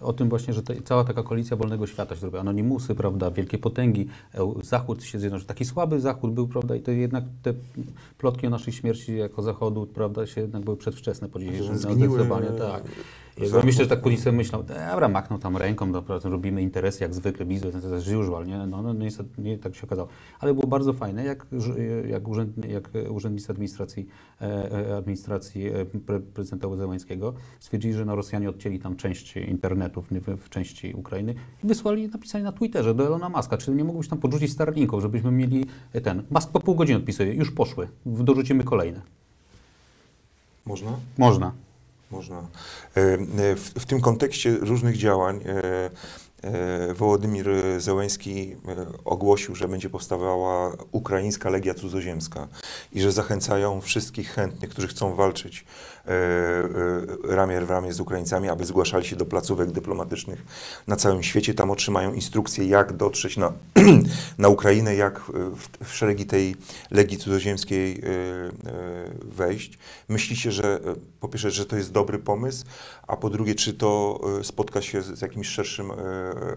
[0.00, 3.58] o tym właśnie, że te, cała taka koalicja wolnego świata się zrobiła, anonimusy, prawda, wielkie
[3.58, 4.06] potęgi,
[4.62, 7.54] Zachód się zjednoczył, taki słaby Zachód był, prawda, i to jednak te
[8.18, 12.84] plotki o naszej śmierci jako Zachodu, prawda, się jednak były przedwczesne po dzisiejszym zdecydowanie, tak.
[13.38, 17.46] Ja myślę, że tak policja myślał, dobra, machnął tam ręką, dobra, robimy interesy jak zwykle,
[17.46, 18.58] biznes as usual, nie?
[18.58, 20.08] No, no niestety nie tak się okazało.
[20.40, 21.46] Ale było bardzo fajne, jak,
[22.08, 24.06] jak, urząd, jak urzędnicy administracji,
[24.40, 25.86] e, e, administracji e,
[26.34, 31.66] prezydenta Zełańskiego stwierdzili, że no, Rosjanie odcięli tam część internetów w, w części Ukrainy i
[31.66, 35.66] wysłali, napisali na Twitterze do Elona Muska, czy nie mógłbyś tam podrzucić Starlinków, żebyśmy mieli
[36.02, 36.22] ten.
[36.30, 39.00] Musk po pół godziny odpisuje, już poszły, dorzucimy kolejne.
[40.66, 40.96] Można?
[41.18, 41.52] Można.
[42.14, 42.48] Można.
[43.56, 45.40] W, w tym kontekście różnych działań
[46.44, 47.46] E, Wołodymir
[47.78, 52.48] Zełęński e, ogłosił, że będzie powstawała ukraińska legia cudzoziemska
[52.92, 55.93] i że zachęcają wszystkich chętnych, którzy chcą walczyć e,
[57.24, 60.44] ramię w ramię z Ukraińcami, aby zgłaszali się do placówek dyplomatycznych
[60.86, 61.54] na całym świecie.
[61.54, 63.52] Tam otrzymają instrukcje, jak dotrzeć na,
[64.38, 65.20] na Ukrainę, jak
[65.54, 66.56] w, w szeregi tej
[66.90, 68.02] legii cudzoziemskiej
[69.22, 69.78] wejść.
[70.08, 70.80] Myślicie, że
[71.20, 72.64] po pierwsze, że to jest dobry pomysł,
[73.06, 75.92] a po drugie, czy to spotka się z jakimś szerszym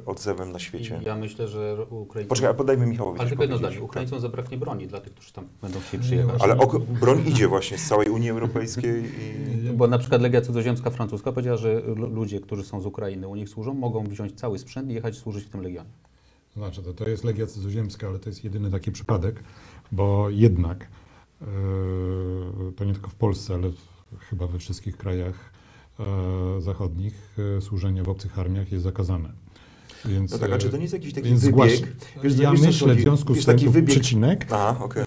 [0.05, 1.01] odzewem na świecie.
[1.05, 2.29] Ja myślę, że Ukraińcom...
[2.29, 3.81] Poczekaj, podajmy Michałowi Ale tylko jedno zdanie.
[3.81, 6.41] Ukraińcom zabraknie broni dla tych, którzy tam będą chcieli przyjechać.
[6.41, 9.36] Ale ok, broń idzie właśnie z całej Unii Europejskiej i...
[9.73, 13.35] Bo na przykład Legia Cudzoziemska francuska powiedziała, że lu- ludzie, którzy są z Ukrainy, u
[13.35, 15.89] nich służą, mogą wziąć cały sprzęt i jechać służyć w tym Legionie.
[16.55, 19.43] Znaczy, to, to jest Legia Cudzoziemska, ale to jest jedyny taki przypadek,
[19.91, 20.87] bo jednak
[21.41, 21.45] e,
[22.75, 23.77] to nie tylko w Polsce, ale w,
[24.19, 25.51] chyba we wszystkich krajach
[25.99, 29.29] e, zachodnich e, służenie w obcych armiach jest zakazane.
[30.05, 31.55] Więc, No tak, a e, czy to nie jest jakiś taki więc wybieg?
[31.55, 31.81] zgłasz-
[32.23, 35.03] Wiesz, ja wiesz, myślę w związku z tym, wybieg- przecinek, Aha, okej.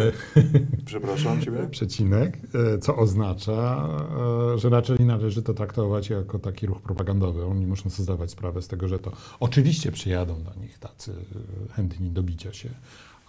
[0.86, 1.68] Przepraszam Ciebie.
[1.70, 2.38] przecinek,
[2.74, 3.88] e, co oznacza,
[4.54, 7.44] e, że raczej należy to traktować jako taki ruch propagandowy.
[7.44, 11.12] Oni muszą sobie zdawać sprawę z tego, że to oczywiście przyjadą do nich tacy
[11.70, 12.68] e, chętni do bicia się,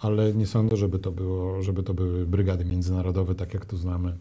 [0.00, 4.08] ale nie sądzę, żeby to, było, żeby to były brygady międzynarodowe, tak jak to znamy
[4.08, 4.14] e,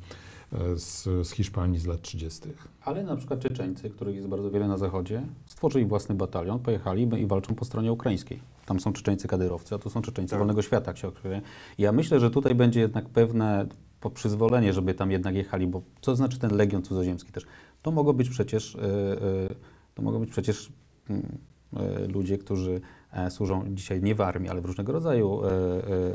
[0.76, 2.42] z, z Hiszpanii z lat 30.
[2.82, 7.28] Ale na przykład Czeczeńcy, których jest bardzo wiele na zachodzie, stworzyli własny batalion, pojechali i
[7.28, 8.40] walczą po stronie ukraińskiej.
[8.66, 10.40] Tam są Czeczeńcy kadyrowcy, a tu są Czeczeńcy Tak.
[10.40, 11.42] wolnego świata, jak się okazuje.
[11.78, 13.68] I Ja myślę, że tutaj będzie jednak pewne
[14.10, 17.46] przyzwolenie, żeby tam jednak jechali, bo co znaczy ten Legion Cudzoziemski też?
[17.82, 19.56] To mogą być przecież, e, e,
[19.96, 20.72] to mogą być przecież
[21.10, 21.38] mm,
[21.78, 22.82] e, ludzie, którzy
[23.30, 25.48] służą dzisiaj nie w armii, ale w różnego rodzaju e,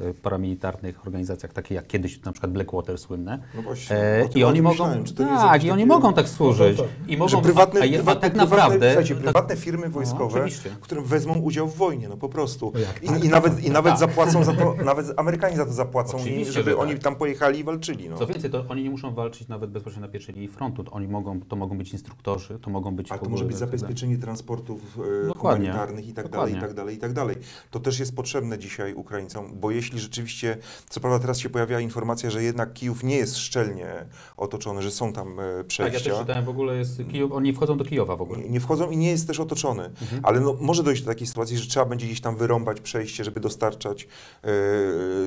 [0.09, 3.39] e, paramilitarnych organizacjach, takie jak kiedyś na przykład Blackwater słynne.
[3.55, 6.29] No właśnie, E, tym- I oni mogą, nie jest tak, jakieś i oni mogą tak
[6.29, 6.79] służyć.
[7.09, 10.71] I mogą, prywatne, a, prywatne, a tak prywatne, naprawdę, tak, prywatne firmy wojskowe, oczywiście.
[10.81, 12.73] które wezmą udział w wojnie, no po prostu.
[13.03, 13.25] I, tak?
[13.25, 13.99] nawet, i nawet Tak.
[13.99, 16.19] zapłacą za to, nawet Amerykanie za to zapłacą,
[16.51, 17.03] żeby że oni tak.
[17.03, 18.09] tam pojechali i walczyli.
[18.09, 18.17] No.
[18.17, 20.85] Co więcej, to oni nie muszą walczyć nawet bezpośrednio na pierwszej linii frontu.
[20.91, 24.19] Oni mogą, to mogą być instruktorzy, to mogą być A w to może być zabezpieczenie
[24.19, 24.99] transportów
[25.31, 27.37] e, humanitarnych i tak dalej, i tak dalej, i tak dalej.
[27.71, 30.57] To też jest potrzebne dzisiaj Ukraińcom, bo jeśli rzeczywiście,
[30.89, 35.13] co prawda teraz się pojawiała informacja, że jednak Kijów nie jest szczelnie otoczony, że są
[35.13, 36.11] tam e, Tak, ja przejścia.
[36.11, 38.41] też czytałem w ogóle, jest Kijów, oni wchodzą do Kijowa w ogóle.
[38.41, 39.85] Nie- Nie wchodzą i nie jest też otoczony.
[39.85, 40.21] Mhm.
[40.23, 43.41] Ale no, może dojść do takiej sytuacji, że trzeba będzie gdzieś tam wyrąbać przejście, żeby
[43.41, 44.09] dostarczać
[44.45, 44.49] e,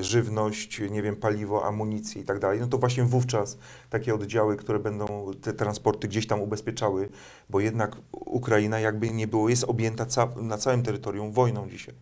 [0.04, 2.60] żywność, nie wiem, paliwo, amunicję i tak dalej.
[2.60, 3.58] No to właśnie wówczas
[3.90, 7.08] takie oddziały, które będą te transporty gdzieś tam ubezpieczały,
[7.50, 11.94] bo jednak Ukraina jakby nie było, jest objęta ca na całym terytorium wojną dzisiaj.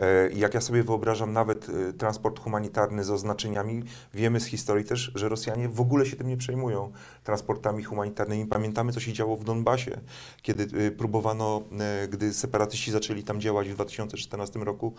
[0.00, 3.82] E, jak ja sobie wyobrażam nawet e, transport humanitarny z oznaczeniami,
[4.14, 6.92] wiemy z historii też, że Rosjanie w ogóle się tym nie przejmują
[7.24, 8.46] transportami humanitarnymi.
[8.46, 10.00] Pamiętamy, co się działo w Donbasie,
[10.42, 11.62] kiedy y, próbowano,
[12.08, 14.94] gdy separatyści zaczęli tam działać w 2014 roku,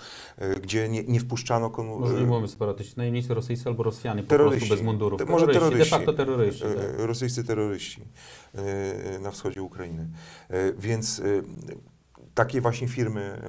[0.61, 4.29] gdzie nie, nie wpuszczano konu, Może nie y, mówimy separatyści, najemnicy rosyjscy albo Rosjanie po
[4.29, 4.59] terroryści.
[4.59, 5.19] prostu bez mundurów.
[5.19, 5.89] Te- może De terroryści.
[5.89, 6.61] facto terroryści.
[6.61, 6.71] Tak.
[6.97, 8.01] rosyjscy terroryści
[9.21, 10.07] na wschodzie Ukrainy.
[10.77, 11.21] Więc
[12.37, 13.41] takie właśnie firmy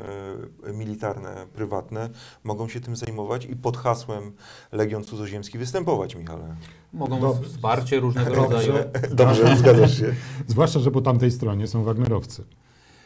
[0.68, 2.10] y, militarne, prywatne
[2.44, 4.32] mogą się tym zajmować i pod hasłem
[4.72, 6.56] Legion Cudzoziemski występować, Michale.
[6.92, 7.48] Mogą Dobrze.
[7.48, 8.72] wsparcie różnego rodzaju.
[9.10, 10.14] Dobrze, zgadzasz się.
[10.46, 12.44] Zwłaszcza, że po tamtej stronie są Wagnerowcy.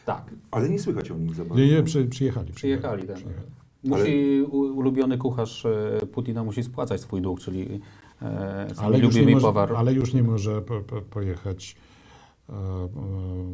[0.05, 1.63] Tak, Ale nie słychać o nich za bardzo.
[1.63, 2.53] Nie, nie, przy, przyjechali.
[2.53, 3.07] przyjechali.
[3.07, 3.15] Tak.
[3.15, 3.47] przyjechali.
[3.83, 7.81] Musi, u- ulubiony kucharz e, Putina musi spłacać swój dług, czyli
[8.21, 11.83] e, Ale już, nie lubimy może, ale już nie może po, po, pojechać e, e,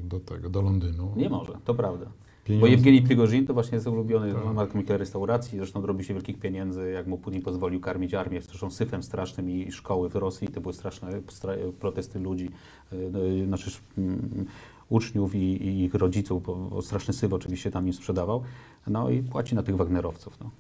[0.04, 1.14] do tego, do Londynu.
[1.16, 2.06] Nie może, to prawda.
[2.06, 4.54] Bo Pieniądze- Jewgeni Prigorzin to właśnie jest ulubiony, Tak.
[4.54, 8.72] ma kilka restauracji, zresztą robi się wielkich pieniędzy, jak mu Putin pozwolił karmić armię, zresztą
[8.72, 12.50] syfem strasznym i szkoły w Rosji, to były straszne stra- protesty ludzi,
[12.92, 14.46] yy, znaczy mm,
[14.90, 18.44] uczniów i, i ich rodziców, bo, bo straszny syf oczywiście tam im sprzedawał,
[18.88, 20.38] no i płaci na tych Wagnerowców.
[20.42, 20.52] No.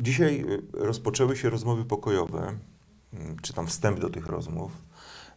[0.00, 2.52] Dzisiaj rozpoczęły się rozmowy pokojowe,
[3.14, 4.72] y, czy tam wstęp do tych rozmów.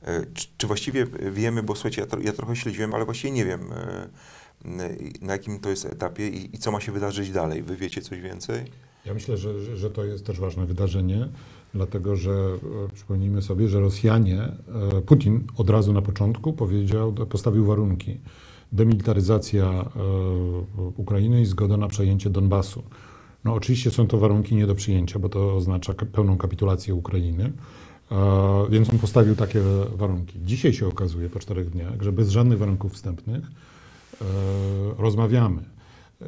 [0.08, 4.70] Y, Czy, właściwie wiemy, bo słuchajcie, ja, ja trochę śledziłem, ale właściwie nie wiem, y,
[4.82, 7.64] y, na jakim to jest etapie i, i co ma się wydarzyć dalej.
[7.64, 8.66] Wy wiecie coś więcej?
[9.06, 11.28] Ja myślę, że, że, to jest też ważne wydarzenie,
[11.74, 17.66] dlatego że e, przypomnijmy sobie, że Rosjanie, e, Putin od razu na początku powiedział, postawił
[17.66, 18.18] warunki.
[18.72, 19.86] Demilitaryzacja e,
[20.98, 22.84] Ukrainy i zgoda na przejęcie Donbasu.
[23.44, 27.54] No oczywiście są to warunki nie do przyjęcia, bo to oznacza pełną kapitulację Ukrainy.
[28.12, 29.62] E, Więc on postawił takie
[29.96, 30.40] warunki.
[30.46, 34.26] Dzisiaj się okazuje po czterech dniach, że bez żadnych warunków wstępnych e,
[34.98, 35.62] rozmawiamy.
[36.22, 36.26] E,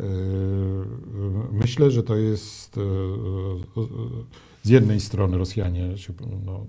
[1.52, 2.80] Myślę, że to jest
[4.64, 6.14] z jednej strony Rosjanie się
[6.46, 6.66] no,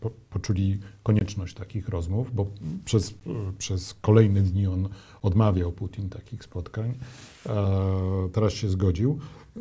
[0.00, 2.46] po, poczuli konieczność takich rozmów, bo
[2.84, 3.14] przez,
[3.58, 4.88] przez kolejne dni on
[5.22, 6.94] odmawiał Putin takich spotkań.
[8.32, 9.18] Teraz się zgodził.
[9.56, 9.60] E,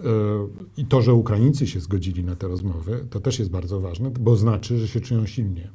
[0.77, 4.35] I to, że Ukraińcy się zgodzili na te rozmowy, to też jest bardzo ważne, bo
[4.35, 5.71] znaczy, że się czują silnie.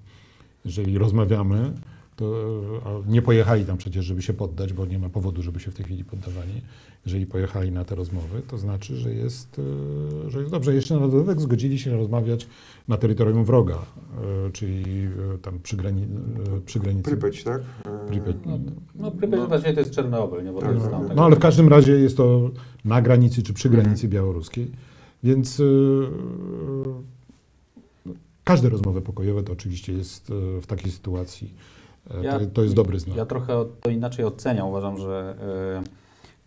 [0.64, 1.74] Jeżeli rozmawiamy,
[3.07, 5.85] nie pojechali tam przecież, żeby się poddać, bo nie ma powodu, żeby się w tej
[5.85, 6.52] chwili poddawali.
[7.07, 9.61] Jeżeli pojechali na te rozmowy, to znaczy, że jest,
[10.26, 10.74] e, że jest dobrze.
[10.74, 12.46] Jeszcze na dodatek zgodzili się rozmawiać
[12.88, 14.85] na terytorium wroga, e, czyli
[15.35, 16.07] e, tam przy, grani,
[16.66, 17.02] przy granicy.
[17.02, 17.62] Prypeć, tak?
[18.09, 18.37] Prypeć.
[18.46, 18.59] No,
[18.94, 20.52] no Prypeć właściwie to jest Czernobyl, nie?
[20.52, 21.16] Bo to Tak, jest tak, tam, tak.
[21.16, 22.50] No ale w każdym razie jest to
[22.85, 24.70] na granicy czy przy granicy białoruskiej,
[25.22, 25.62] więc
[28.44, 31.55] każde rozmowy pokojowe to oczywiście jest w takiej sytuacji,
[32.23, 33.16] Ja- to, to jest dobry znak.
[33.16, 34.69] Ja trochę to inaczej oceniam.
[34.69, 35.37] Uważam, że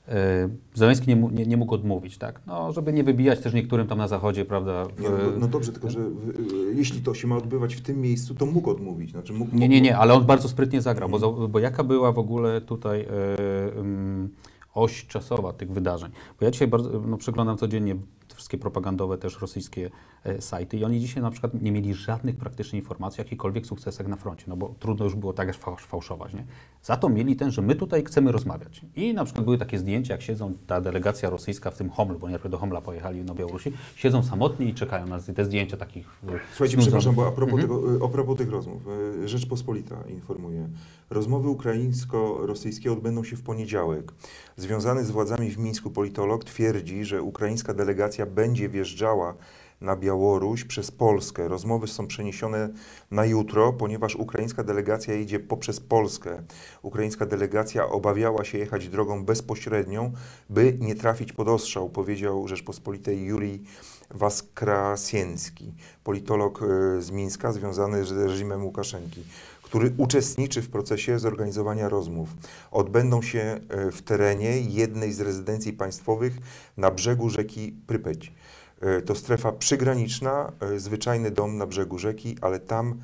[0.08, 2.42] e, e, Zeleński nie, nie, nie mógł odmówić, tak?
[2.48, 4.86] No, żeby nie wybijać też niektórym tam na zachodzie, prawda?
[4.86, 6.34] w- Nie, no, no dobrze, tylko że w,
[6.78, 9.12] jeśli to się ma odbywać w tym miejscu, to mógł odmówić.
[9.12, 12.12] Znaczy mógł, Nie, nie, nie, ale on bardzo sprytnie zagrał, bo, za- bo jaka była
[12.12, 14.30] w ogóle tutaj e, ym,
[14.74, 16.12] oś czasowa tych wydarzeń?
[16.40, 17.96] Bo ja dzisiaj bardzo, no, przeglądam codziennie
[18.40, 19.90] wszystkie propagandowe też rosyjskie
[20.24, 24.08] e, sajty i oni dzisiaj na przykład nie mieli żadnych praktycznie informacji o jakichkolwiek sukcesach
[24.08, 26.46] na froncie, no bo trudno już było tak aż fałsz- fałszować, nie?
[26.84, 28.82] Za to mieli ten, że my tutaj chcemy rozmawiać.
[28.96, 32.28] I na przykład były takie zdjęcia, jak siedzą ta delegacja rosyjska w tym Homlu, bo
[32.30, 36.40] najpierw do Homla pojechali na Białorusi, siedzą samotnie i czekają na te zdjęcia takich e,
[36.52, 37.62] Słuchajcie, przepraszam, bo a propos, Mhm.
[37.82, 38.82] tego, y, a propos tych rozmów,
[39.26, 40.70] Rzeczpospolita informuje.
[41.10, 44.12] Rozmowy ukraińsko-rosyjskie odbędą się w poniedziałek.
[44.58, 49.36] Związany z władzami w Mińsku politolog twierdzi, że ukraińska delegacja będzie wjeżdżała
[49.82, 51.48] na Białoruś przez Polskę.
[51.48, 52.70] Rozmowy są przeniesione
[53.12, 56.42] na jutro, ponieważ ukraińska delegacja idzie poprzez Polskę.
[56.82, 60.12] Ukraińska delegacja obawiała się jechać drogą bezpośrednią,
[60.50, 63.64] by nie trafić pod ostrzał, powiedział Rzeczpospolitej Jurij
[64.12, 69.24] Waskrasienski, politolog e, z Mińska związany z reżimem Łukaszenki,
[69.70, 72.30] który uczestniczy w procesie zorganizowania rozmów.
[72.72, 76.38] Odbędą się e, w terenie jednej z rezydencji państwowych
[76.78, 78.34] na brzegu rzeki Prypeć.
[78.82, 83.00] E, To strefa przygraniczna, e, zwyczajny dom na brzegu rzeki, ale tam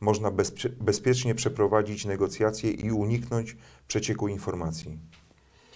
[0.00, 3.56] można bezpie- bezpiecznie przeprowadzić negocjacje i uniknąć
[3.88, 4.98] przecieku informacji.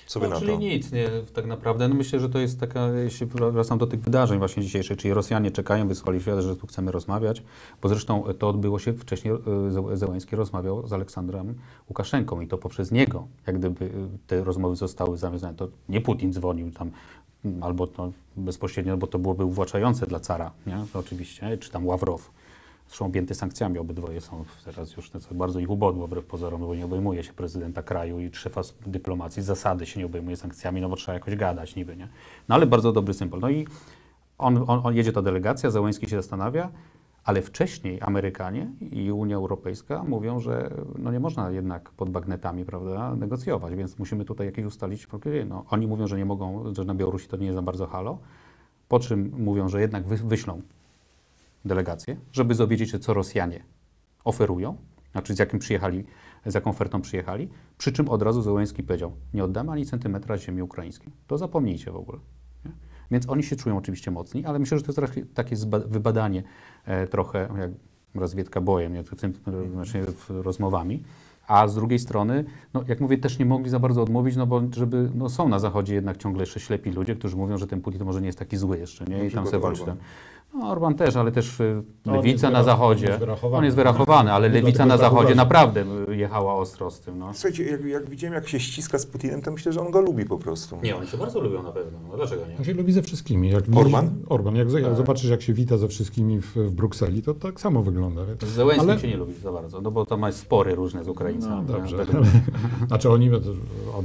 [0.09, 0.59] Co wy no, na czyli to?
[0.59, 1.88] nic, nie, tak naprawdę.
[1.88, 5.51] No myślę, że to jest taka, jeśli wracam do tych wydarzeń właśnie dzisiejszych, czyli Rosjanie
[5.51, 7.42] czekają, wysłali świat, że tu chcemy rozmawiać,
[7.83, 11.55] bo zresztą to odbyło się wcześniej, e, Ze- Zełenski rozmawiał z Aleksandrem
[11.88, 13.88] Łukaszenką i to poprzez niego, jak gdyby e,
[14.27, 15.55] te rozmowy zostały zawiązane.
[15.55, 16.90] To nie Putin dzwonił tam,
[17.61, 20.85] albo to bezpośrednio, bo to byłoby uwłaczające dla cara, nie?
[20.94, 22.31] Oczywiście, czy tam Ławrow.
[22.88, 26.85] Zresztą objęty sankcjami obydwoje są teraz już to bardzo ich ubodło wbrew pozorom, bo nie
[26.85, 29.42] obejmuje się prezydenta kraju i szefa dyplomacji.
[29.42, 32.09] Zasady się nie obejmuje sankcjami, no bo trzeba jakoś gadać niby, nie?
[32.48, 33.40] No ale bardzo dobry symbol.
[33.40, 33.66] No i
[34.38, 36.70] on, on, on jedzie ta delegacja, Załęski się zastanawia,
[37.24, 43.16] ale wcześniej Amerykanie i Unia Europejska mówią, że no nie można jednak pod bagnetami prawda,
[43.16, 45.09] negocjować, więc musimy tutaj jakieś ustalić.
[45.48, 48.18] No, oni mówią, że nie mogą, że na Białorusi to nie jest za bardzo halo,
[48.88, 50.62] po czym mówią, że jednak wy, wyślą
[51.64, 53.64] delegację, żeby dowiedzieć się, co Rosjanie
[54.25, 54.77] oferują,
[55.12, 56.05] znaczy z jakim przyjechali,
[56.47, 60.62] z jaką ofertą przyjechali, przy czym od razu Zełenski powiedział, nie oddamy ani centymetra ziemi
[60.62, 61.12] ukraińskiej.
[61.27, 62.18] To zapomnijcie w ogóle.
[62.64, 62.73] Nie?
[63.11, 66.42] Więc oni się czują oczywiście mocni, ale myślę, że to jest takie- wybadanie
[66.85, 67.71] e, trochę jak
[68.14, 69.05] rozwiedka bojem, nie?
[69.05, 69.33] Tym,
[69.73, 71.03] znaczy rozmowami.
[71.47, 72.44] A z drugiej strony,
[72.75, 75.59] no, jak mówię, też nie mogli za bardzo odmówić, no bo żeby, no, są na
[75.59, 78.38] Zachodzie jednak ciągle jeszcze ślepi ludzie, którzy mówią, że ten Putin to może nie jest
[78.38, 79.27] taki zły jeszcze, nie?
[79.27, 79.85] I tam sobie walczy.
[80.55, 83.07] No, Orban też, ale też y, No, on lewica na wyra- on Zachodzie.
[83.07, 83.59] jest wyrachowany.
[83.59, 87.19] On jest wyrachowany, ale lewica na tak Zachodzie naprawdę y, jechała ostro z tym.
[87.19, 87.31] No.
[87.35, 90.25] Słuchajcie, jak, jak widziałem, jak się ściska z Putinem, to myślę, że on go lubi
[90.25, 90.79] po prostu.
[90.83, 91.99] Nie, oni się bardzo lubią na pewno.
[92.11, 92.57] No, dlaczego nie?
[92.59, 93.51] On się lubi ze wszystkimi.
[93.51, 94.09] Jak Orban?
[94.09, 94.57] Widzisz, Orban.
[94.57, 98.23] Jak, jak zobaczysz, jak się wita ze wszystkimi w, w Brukseli, to tak samo wygląda.
[98.43, 101.09] Z Zełenskim Ale- się nie lubi za bardzo, no bo to ma spory różne z
[101.09, 101.67] Ukraińcami.
[101.67, 101.97] No, dobrze.
[101.97, 102.41] według mnie.
[102.89, 103.31] Znaczy oni,
[103.99, 104.05] on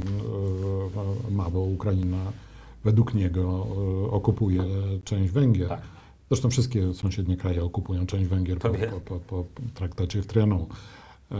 [1.30, 2.16] e, ma, bo Ukraina
[2.84, 3.66] według niego
[4.06, 4.62] e, okupuje
[5.04, 5.78] część Węgier.
[6.28, 10.66] Zresztą wszystkie sąsiednie kraje okupują część Węgier po, po, po, po traktacie w Trianon.
[11.30, 11.38] E, e,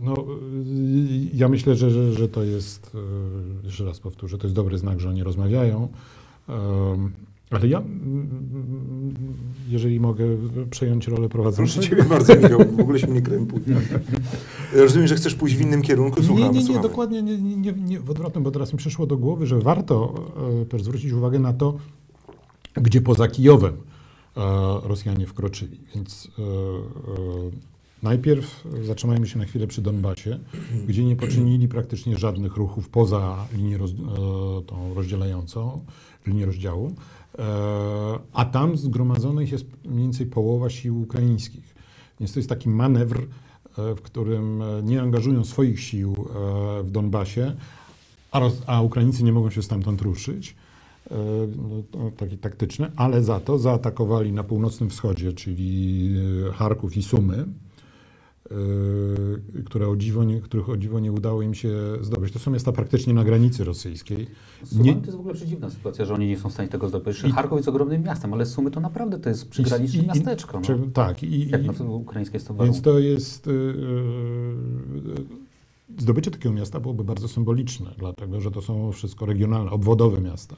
[0.00, 0.14] No,
[1.34, 2.92] ja myślę, że, że, że to jest,
[3.62, 5.88] e, jeszcze raz powtórzę, to jest dobry znak, że oni rozmawiają.
[7.50, 7.82] Ale ja,
[9.68, 10.24] jeżeli mogę
[10.70, 11.86] przejąć rolę Proszę prowadzącego.
[11.86, 13.60] Ciebie bardzo, Michał, w ogóle się nie krępuj.
[14.72, 16.88] Rozumiem, że chcesz pójść w innym kierunku, słucham, nie, nie, nie, słuchamy.
[16.88, 20.14] dokładnie nie, nie, nie, nie w odwrotnym, bo teraz mi przyszło do głowy, że warto
[20.68, 21.76] też zwrócić uwagę na to,
[22.80, 24.40] gdzie poza Kijowem e,
[24.82, 25.80] Rosjanie wkroczyli.
[25.94, 26.44] Więc e, e,
[28.02, 30.38] najpierw zatrzymajmy się na chwilę przy Donbasie,
[30.86, 33.90] gdzie nie poczynili praktycznie żadnych ruchów poza linię roz,
[34.66, 35.84] tą rozdzielającą,
[36.26, 36.94] linię rozdziału,
[38.32, 41.74] a tam zgromadzonych jest mniej więcej połowa sił ukraińskich.
[42.20, 43.26] Więc to jest taki manewr,
[43.76, 46.28] w którym nie angażują swoich sił
[46.84, 47.56] w Donbasie,
[48.66, 50.54] a Ukraińcy nie mogą się stamtąd ruszyć.
[51.10, 51.14] E,
[51.56, 56.10] No, to takie taktyczne, ale za to zaatakowali na północnym wschodzie, czyli
[56.48, 57.46] e, Charków i Sumy.
[59.58, 62.32] y, które o dziwo nie, których o dziwo nie udało im się zdobyć.
[62.32, 64.26] To są miasta praktycznie na granicy rosyjskiej.
[64.64, 66.88] Sumy Nie- to jest w ogóle przeciwna sytuacja, że oni nie są w stanie tego
[66.88, 67.24] zdobyć.
[67.24, 70.60] I- Charków jest ogromnym miastem, ale Sumy to naprawdę to jest przygraniczne I- miasteczko.
[70.68, 70.76] No.
[70.92, 73.46] Tak, i, Jak na to ukraińskie jest to Więc to jest.
[73.46, 75.38] y, y,
[75.98, 80.56] Zdobycie takiego miasta byłoby bardzo symboliczne, dlatego że to są wszystko regionalne, obwodowe miasta.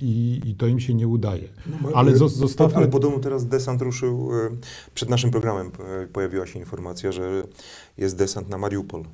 [0.00, 1.48] I, I to im się nie udaje.
[1.94, 2.76] Ale E, zo- zostawmy.
[2.76, 4.50] Ale podobno teraz desant ruszył, e,
[4.94, 7.42] przed naszym programem e, pojawiła się informacja, że
[7.98, 9.04] jest desant na Mariupol,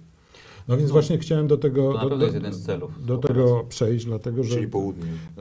[0.68, 4.05] No więc właśnie chciałem do tego, do, do, jest jeden z celów do tego przejść,
[4.05, 5.11] dlatego że czyli południe.
[5.38, 5.41] e,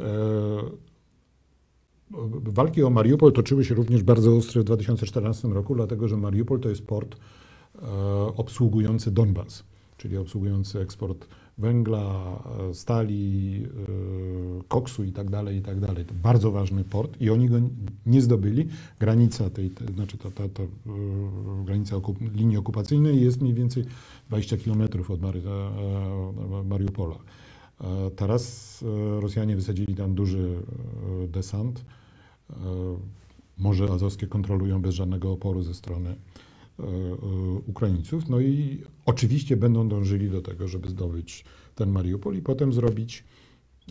[2.43, 6.70] walki o Mariupol toczyły się również bardzo ostre w 2014 roku, dlatego że Mariupol to
[6.70, 7.80] jest port e,
[8.36, 9.64] obsługujący Donbas,
[9.97, 11.28] czyli obsługujący eksport
[11.60, 12.39] węgla,
[12.70, 15.80] e, stali, e, koksu i tak dalej, i tak.
[15.80, 17.55] To bardzo ważny port i oni go
[18.05, 18.68] nie zdobyli.
[18.99, 20.68] Granica tej, te, znaczy ta, ta, ta e,
[21.66, 23.86] granica okup, linii okupacyjnej jest mniej więcej
[24.30, 25.20] 20 kilometrów od
[26.66, 27.16] Mariupola.
[28.16, 28.84] Teraz
[29.20, 30.55] Rosjanie wysadzili tam duży
[31.28, 31.86] desant.
[33.57, 36.16] Morze Azowskie kontrolują bez żadnego oporu ze strony
[37.68, 38.30] Ukraińców.
[38.30, 43.24] No i oczywiście będą dążyli do tego, żeby zdobyć ten Mariupol i potem zrobić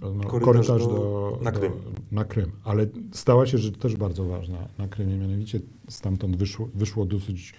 [0.02, 1.72] e, no, Korytarz korytarz, do- do, na do- Krym.
[2.12, 2.50] na Krym.
[2.64, 7.54] Ale stała się rzecz też bardzo ważna na Krymie, mianowicie stamtąd wyszło, wyszło dosyć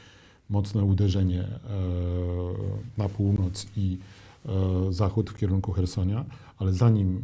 [0.49, 1.59] mocne uderzenie e,
[2.97, 3.97] na północ i
[4.45, 6.25] e, zachód w kierunku Hersonia,
[6.57, 7.21] ale zanim e,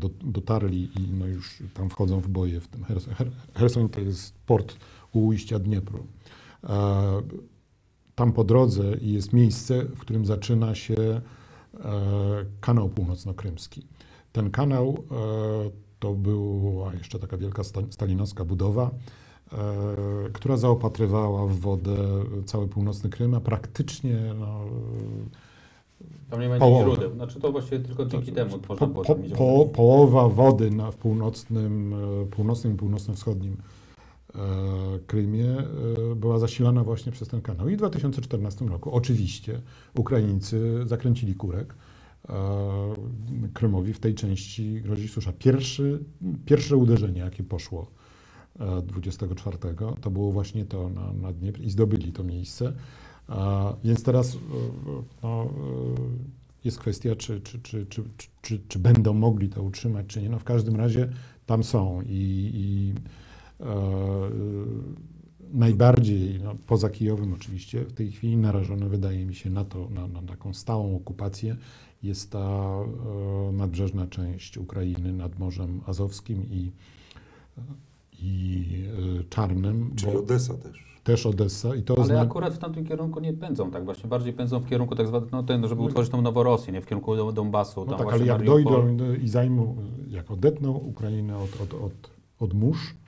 [0.00, 4.00] do, dotarli i no już tam wchodzą w boje w tym Herson, Her, Hersoń to
[4.00, 4.76] jest port
[5.12, 6.06] u ujścia Dniepru.
[8.14, 11.20] Tam po drodze jest miejsce, w którym zaczyna się e,
[12.60, 13.82] kanał północno-krymski.
[14.32, 15.14] Ten kanał e,
[15.98, 18.90] to była jeszcze taka wielka sta- stalinowska budowa,
[19.52, 19.56] e,
[20.32, 21.96] która zaopatrywała w wodę
[22.46, 24.60] cały północny Krym, a praktycznie no,
[26.30, 26.90] Tam nie ma połowę.
[26.90, 27.12] źródeł.
[27.14, 30.96] Znaczy to właściwie tylko dzięki temu po, można było po, po, połowa wody na, w
[30.96, 31.94] północnym,
[32.30, 33.56] północnym i północno-wschodnim
[35.06, 37.68] Krymie e, była zasilana właśnie przez ten kanał.
[37.68, 39.60] I w 2014 roku oczywiście
[39.96, 41.74] Ukraińcy zakręcili kurek.
[42.28, 42.34] e,
[43.54, 45.32] Krymowi w tej części grozi susza.
[45.32, 46.04] Pierwszy,
[46.44, 47.90] pierwsze uderzenie, jakie poszło
[48.60, 49.58] e, 24,
[50.00, 52.72] to było właśnie to na, na i zdobyli to miejsce.
[53.84, 54.38] Więc teraz e,
[55.22, 55.48] no, e,
[56.64, 60.28] jest kwestia, czy, czy, czy, czy, czy, czy, czy będą mogli to utrzymać, czy nie.
[60.28, 61.08] No w każdym razie
[61.46, 63.27] tam są i, i e,
[65.52, 70.06] najbardziej, no, poza Kijowem oczywiście, w tej chwili narażone wydaje mi się na to, na,
[70.08, 71.56] na taką stałą okupację
[72.02, 76.72] jest ta e, nadbrzeżna część Ukrainy nad Morzem Azowskim i,
[78.22, 78.64] i
[79.20, 81.00] e, Czarnym, Czyli bo Odessa też.
[81.04, 84.32] też Odessa i to Ale zna- akurat w tamtym kierunku nie pędzą tak właśnie, bardziej
[84.32, 87.80] pędzą w kierunku tak zwanego, no ten, żeby utworzyć tą Noworosję, nie w kierunku Donbasu.
[87.84, 88.64] No tam tak, ale jak Mariupol.
[88.64, 89.76] dojdą i zajmą,
[90.08, 93.07] jak odetną Ukrainę od, od, od, od mórz, e,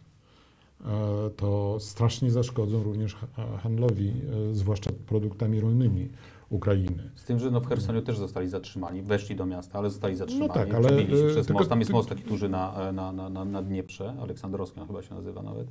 [1.36, 3.26] to strasznie zaszkodzą również ha-
[3.62, 4.08] handlowi,
[4.50, 6.08] e, zwłaszcza produktami rolnymi
[6.50, 7.10] Ukrainy.
[7.14, 10.48] Z tym, że no w Chersoniu też zostali zatrzymani, weszli do miasta, ale zostali zatrzymani,
[10.48, 11.70] No tak, ale, przebili się e, przez tylko- most.
[11.70, 15.42] Tam jest most taki duży na, na, na, na, Dnieprze, Aleksandrowski on chyba się nazywa
[15.42, 15.66] nawet.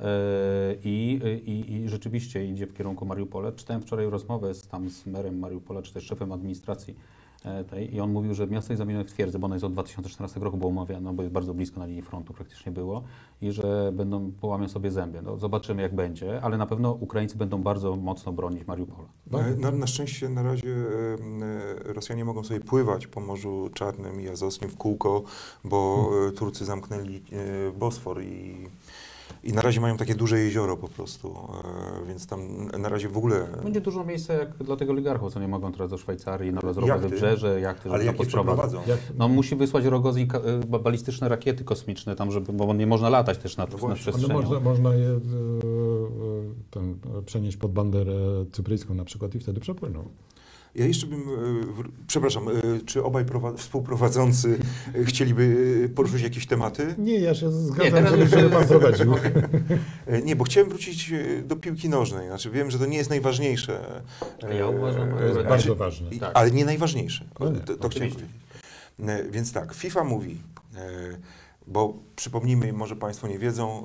[0.00, 0.04] E,
[0.84, 3.52] I, i, I rzeczywiście idzie w kierunku Mariupola.
[3.52, 6.96] Czytałem wczoraj rozmowę z, tam z merem Mariupola, czy też szefem administracji e,
[7.70, 10.40] tej i on mówił, że miasto jest zamienione w twierdzę, bo ono jest od 2014
[10.40, 13.02] roku, było omawiane, no bo jest bardzo blisko na linii frontu praktycznie było
[13.42, 15.22] i że będą, połamią sobie zęby.
[15.22, 19.08] No, zobaczymy jak będzie, ale na pewno Ukraińcy będą bardzo mocno bronić Mariupola.
[19.32, 24.20] E, Na, na szczęście na razie e, e, Rosjanie mogą sobie pływać po Morzu Czarnym
[24.20, 25.22] i Azowskim w kółko,
[25.64, 28.66] bo e, Turcy zamknęli e, Bosfor i,
[29.44, 31.34] i na razie mają takie duże jezioro po prostu,
[32.02, 33.46] e, więc tam na razie w ogóle...
[33.64, 37.08] Będzie dużo miejsca jak dla tego oligarchów, co nie mogą teraz do Szwajcarii, na Jachty.
[37.08, 38.66] wybrzeże, jachty, żeby Ale jak posprowadzać.
[38.66, 38.90] przeprowadzą?
[38.90, 43.08] Jak, No musi wysłać Rogozin ka- ba- balistyczne rakiety kosmiczne tam, żeby, bo nie można
[43.08, 43.88] latać też nad, No właśnie.
[43.88, 44.34] ale przestrzenią.
[44.42, 45.18] można, można je e, e,
[46.70, 48.14] ten, e, przenieść pod banderę
[48.52, 50.04] cypryjską na przykład i wtedy przepłyną.
[50.74, 51.24] Ja jeszcze bym, e,
[52.06, 52.52] przepraszam, e,
[52.86, 54.58] czy obaj prowa- współprowadzący
[54.94, 56.94] e, chcieliby poruszyć jakieś tematy?
[56.98, 59.14] Nie, ja się Nie, zgadzam, teraz żeby, pan prowadził.
[60.24, 61.12] Nie, bo chciałem wrócić
[61.44, 62.26] do piłki nożnej.
[62.28, 64.02] Znaczy wiem, że to nie jest najważniejsze.
[64.58, 66.10] Ja uważam, To jest Ale- bardzo ważne.
[66.10, 66.30] Tak.
[66.34, 67.24] Ale nie najważniejsze.
[67.40, 68.30] No nie, to to chciałem powiedzieć.
[69.30, 70.36] Więc tak, FIFA mówi,
[71.66, 73.84] bo przypomnijmy, może Państwo nie wiedzą,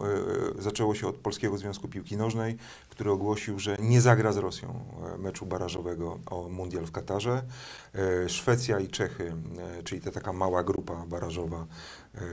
[0.58, 2.58] e, zaczęło się od Polskiego Związku Piłki Nożnej,
[2.90, 4.80] który ogłosił, że nie zagra z Rosją
[5.16, 7.44] e, meczu barażowego o Mundial w Katarze.
[7.96, 9.34] E, Szwecja i Czechy,
[9.80, 11.66] e, czyli ta taka mała grupa barażowa,
[12.16, 12.24] e, e,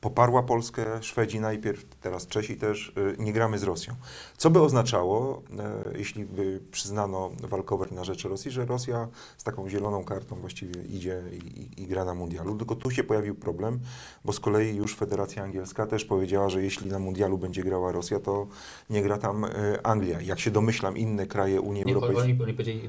[0.00, 3.94] poparła Polskę, Szwedzi najpierw, teraz Czesi też, nie gramy z Rosją.
[4.36, 9.68] Co by oznaczało, e, jeśli by przyznano walkover na rzecz Rosji, że Rosja z taką
[9.68, 12.54] zieloną kartą właściwie idzie i, i, i gra na mundialu.
[12.56, 13.80] Tylko tu się pojawił problem,
[14.24, 18.20] bo z kolei już Federacja Angielska też powiedziała, że jeśli na mundialu będzie grała Rosja,
[18.20, 18.46] to
[18.90, 19.50] nie gra tam e,
[19.86, 20.20] Anglia.
[20.20, 22.38] Jak się domyślam, inne kraje Unii Nie, Europejskiej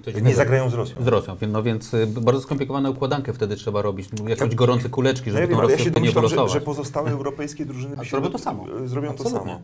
[0.08, 0.36] nie innego.
[0.38, 1.04] zagrają z Rosją.
[1.04, 4.10] Z Rosją, więc- no więc y, bardzo skomplikowaną układankę wtedy trzeba robić.
[4.24, 6.62] No, Jakieś gorące kuleczki, żeby wiem, tą ale ja Rosję się nie domyślam, że, że
[6.62, 8.66] pozostałe europejskie drużyny zrobią to samo.
[8.84, 9.52] e, Zrobią to Absolutnie.
[9.54, 9.62] samo.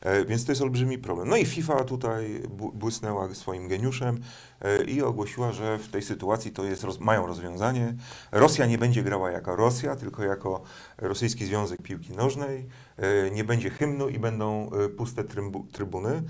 [0.00, 1.28] E, Więc to jest olbrzymi problem.
[1.28, 2.42] No i FIFA tutaj
[2.74, 4.20] błysnęła swoim geniuszem
[4.60, 7.94] e, i ogłosiła, że w tej sytuacji to jest, mają rozwiązanie.
[8.32, 10.62] Rosja nie będzie grała jako Rosja, tylko jako
[10.98, 12.66] Rosyjski Związek Piłki Nożnej.
[12.96, 16.22] E, Nie będzie hymnu i będą puste trybu, trybuny.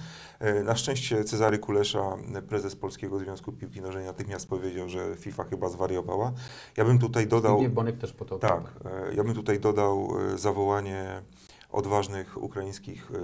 [0.64, 2.16] Na szczęście Cezary Kulesza,
[2.48, 6.32] prezes Polskiego Związku Piłki Nożnej, natychmiast powiedział, że FIFA chyba zwariowała.
[6.76, 7.52] Ja bym tutaj dodał...
[7.54, 8.38] Zbigniew Bonek też po to.
[8.38, 8.62] Tak,
[9.16, 11.22] ja bym tutaj dodał zawołanie
[11.72, 13.16] odważnych ukraińskich e,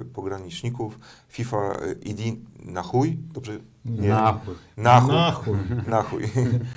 [0.00, 0.98] e, pograniczników.
[1.28, 3.58] FIFA e, idi na chuj, dobrze?
[3.84, 4.54] Na chuj.
[4.76, 5.14] Na chuj.
[5.16, 5.56] Na chuj.
[5.86, 6.22] Na chuj.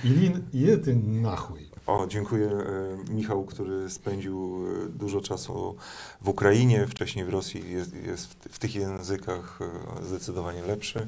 [0.04, 1.70] Ilin, jedy na chuj.
[1.86, 2.50] O, dziękuję
[3.08, 4.58] Michał, który spędził
[4.88, 5.76] dużo czasu
[6.20, 9.58] w Ukrainie, wcześniej w Rosji, jest, jest w, w tych językach
[10.02, 11.06] zdecydowanie lepszy.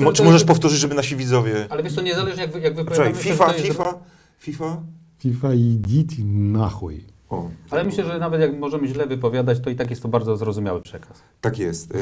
[0.00, 1.66] Mo- Czy to możesz jest- powtórzyć, żeby nasi widzowie...
[1.70, 3.94] Ale wiesz co, niezależnie jak, wy- jak wypowiadamy FIFA, to jest- FIFA,
[4.38, 4.82] FIFA...
[5.18, 7.04] FIFA idit na chuj.
[7.30, 10.36] O, Ale myślę, że nawet jak możemy źle wypowiadać, to i tak jest to bardzo
[10.36, 11.22] zrozumiały przekaz.
[11.40, 11.94] Tak jest.
[11.94, 11.98] E,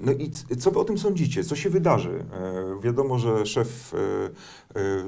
[0.00, 1.44] No i co wy o tym sądzicie?
[1.44, 2.24] Co się wydarzy?
[2.32, 3.94] E, Wiadomo, że szef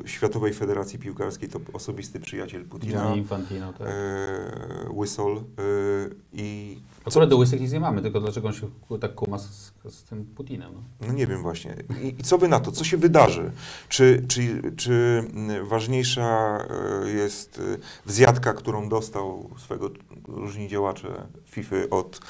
[0.07, 3.89] e, Światowej Federacji Piłkarskiej to osobisty przyjaciel Putina, Gianni Infantino, tak.
[4.91, 5.37] Whistle
[6.33, 6.79] i
[7.09, 8.67] Akurat do łysych nic nie mamy, tylko dlaczego on się
[9.01, 10.73] tak kuma z, z tym Putinem.
[10.75, 11.07] No.
[11.07, 11.77] no nie wiem właśnie.
[12.03, 12.73] I, I co wy na to?
[12.73, 13.53] Co się wydarzy?
[13.89, 16.59] Czy, czy, czy mm, ważniejsza
[17.05, 19.91] e, jest e, wzjadka, którą dostał swego
[20.29, 22.21] różni działacze FIFA od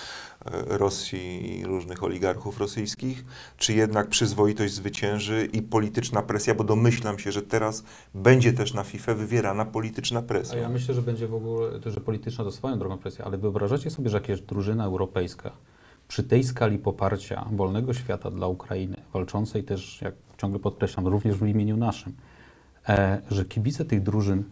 [0.66, 3.24] Rosji i różnych oligarchów rosyjskich,
[3.56, 7.84] czy jednak przyzwoitość zwycięży i polityczna presja, bo domyślam się, że teraz
[8.14, 10.58] będzie też na FIFA wywierana polityczna A presja.
[10.58, 13.90] ja myślę, że będzie w ogóle, to, że polityczna to swoją drogą presja, ale wyobrażacie
[13.90, 15.52] sobie, że jakaś drużyna europejska
[16.08, 21.46] przy tej skali poparcia wolnego świata dla Ukrainy, walczącej też, jak ciągle podkreślam, również w
[21.46, 22.12] imieniu naszym,
[22.88, 24.44] e, że kibice tych drużyn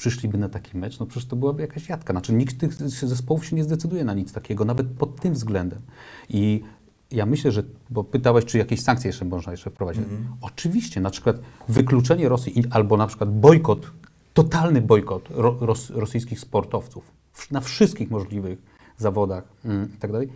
[0.00, 2.12] przyszliby na taki mecz, no przecież to byłaby jakaś jadka.
[2.12, 5.80] Znaczy nikt z tych zespołów się nie zdecyduje na nic takiego, nawet pod tym względem.
[6.28, 6.62] I
[7.10, 10.02] ja myślę, że, bo pytałeś, czy jakieś sankcje jeszcze można jeszcze wprowadzić.
[10.40, 11.36] Oczywiście, na przykład
[11.68, 13.90] wykluczenie Rosji albo na przykład bojkot,
[14.34, 17.12] totalny bojkot ro, ros, rosyjskich sportowców
[17.50, 18.58] na wszystkich możliwych
[18.96, 20.28] zawodach mm, i tak dalej,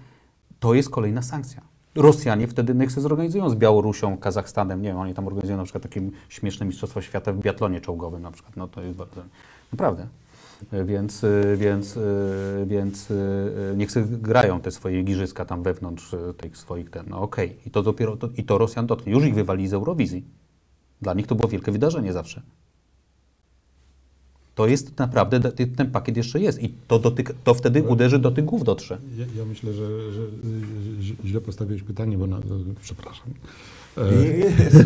[0.61, 1.63] to jest kolejna sankcja.
[1.95, 5.83] Rosjanie wtedy niech sobie zorganizują z Białorusią, Kazachstanem, nie wiem, oni tam organizują na przykład
[5.83, 9.23] takie śmieszne mistrzostwa świata w biatlonie czołgowym na przykład, no to jest bardzo,
[9.73, 10.07] naprawdę.
[10.85, 11.25] Więc,
[11.57, 11.99] więc,
[12.67, 13.09] więc
[13.77, 17.57] niech sobie grają te swoje igrzyska tam wewnątrz tych swoich ten, no okej.
[17.67, 19.13] I to dopiero, to, i to Rosjan dotknie.
[19.13, 20.25] Już ich wywali z Eurowizji.
[21.03, 22.43] Dla nich to było wielkie wydarzenie zawsze.
[24.55, 28.45] To jest naprawdę, ten- pakiet jeszcze jest i to, dotyka, to wtedy uderzy do tych
[28.45, 28.99] głów dotrze.
[29.19, 30.27] Ja, ja myślę, że, że,
[31.01, 32.41] że źle postawiłeś pytanie, bo na,
[32.83, 33.27] przepraszam.
[33.99, 34.03] E,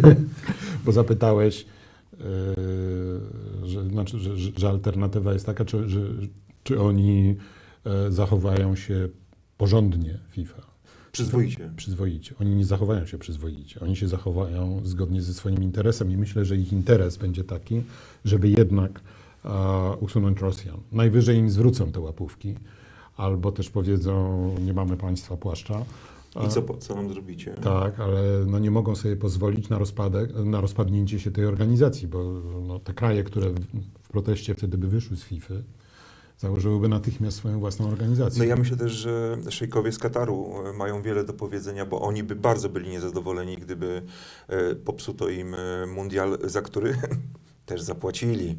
[0.84, 1.66] bo zapytałeś,
[2.12, 2.24] e,
[3.64, 6.00] że, znaczy, że, że, alternatywa jest taka, czy, że,
[6.64, 7.36] czy oni
[7.84, 9.08] e, zachowają się
[9.58, 10.62] porządnie FIFA.
[11.12, 11.70] Przyzwoicie.
[11.76, 12.34] Przyzwoicie.
[12.40, 13.80] Oni nie zachowają się przyzwoicie.
[13.80, 17.82] Oni się zachowają zgodnie ze swoim interesem i myślę, że ich interes będzie taki,
[18.24, 19.17] żeby jednak e,
[20.00, 20.80] usunąć Rosjan.
[20.92, 22.54] Najwyżej im zwrócą te łapówki,
[23.16, 25.84] albo też powiedzą, nie mamy państwa płaszcza.
[26.46, 27.50] I co, co nam zrobicie?
[27.50, 32.24] Tak, ale no nie mogą sobie pozwolić na, rozpadek, na rozpadnięcie się tej organizacji, bo
[32.66, 33.60] no, te kraje, które w,
[34.02, 35.54] w proteście wtedy by wyszły z FIFA,
[36.38, 38.38] założyłyby natychmiast swoją własną organizację.
[38.38, 42.22] No ja myślę też, że szejkowie z Kataru e, mają wiele do powiedzenia, bo oni
[42.22, 44.02] by bardzo byli niezadowoleni, gdyby
[44.48, 46.94] e, popsuto im e, mundial, za który
[47.68, 48.58] też zapłacili,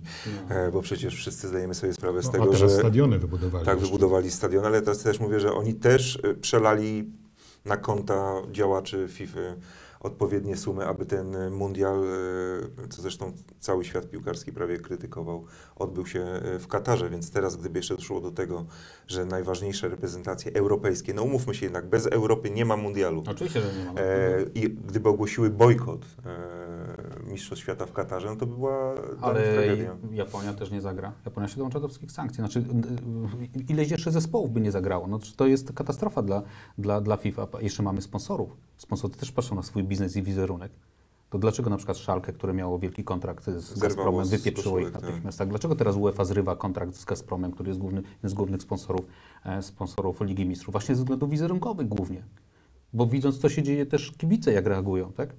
[0.50, 3.66] e, bo przecież wszyscy zdajemy sobie sprawę z No, tego, a teraz że stadiony wybudowali.
[3.66, 3.92] tak jeszcze.
[3.92, 7.12] wybudowali stadion, ale teraz też mówię, że oni też e, przelali
[7.66, 9.40] na konta działaczy FIFA
[10.00, 12.04] odpowiednie sumy, aby ten mundial,
[12.84, 15.46] e, co zresztą cały świat piłkarski prawie krytykował,
[15.76, 18.66] odbył się e, w Katarze, więc teraz gdyby jeszcze doszło do tego,
[19.08, 23.68] że najważniejsze reprezentacje europejskie, no umówmy się jednak, bez Europy nie ma mundialu, Oczywiście, że
[23.80, 23.92] nie ma.
[24.02, 29.54] e, i gdyby ogłosiły bojkot e, Mistrzostw Świata w Katarze, no to by była Ale
[29.54, 29.98] tragedia.
[30.12, 31.14] Japonia też nie zagra.
[31.26, 32.38] Japonia się dołącza do wszystkich sankcji.
[32.38, 32.64] Znaczy,
[33.70, 35.08] ileś jeszcze zespołów by nie zagrało.
[35.08, 36.42] No, to jest katastrofa dla,
[36.78, 37.48] dla, dla FIFA.
[37.62, 38.58] Jeszcze mamy sponsorów.
[38.78, 40.72] Sponsorzy też patrzą na swój biznes i wizerunek.
[41.30, 45.02] To dlaczego na przykład Szalkę, które miało wielki kontrakt z Gazpromem, z wypieprzyło ich koszulek,
[45.02, 45.10] tak.
[45.12, 45.38] natychmiast?
[45.38, 45.50] Tak.
[45.50, 49.06] Dlaczego teraz UEFA zrywa kontrakt z Gazpromem, który jest główny, jeden z głównych sponsorów,
[49.46, 50.72] e, sponsorów Ligi Mistrzów?
[50.72, 52.24] Właśnie ze względów wizerunkowych głównie.
[52.94, 55.30] Bo widząc, co się dzieje, też kibice jak reagują, tak?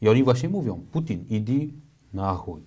[0.00, 1.72] I oni właśnie mówią, Putin, idi
[2.12, 2.60] na chuj.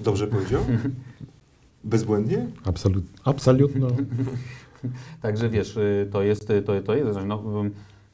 [0.00, 0.62] Dobrze powiedział?
[1.84, 2.46] Bezbłędnie?
[2.64, 3.88] Absolut, absolutno.
[5.22, 7.42] Także wiesz, y, to jest, y, to, to jest no,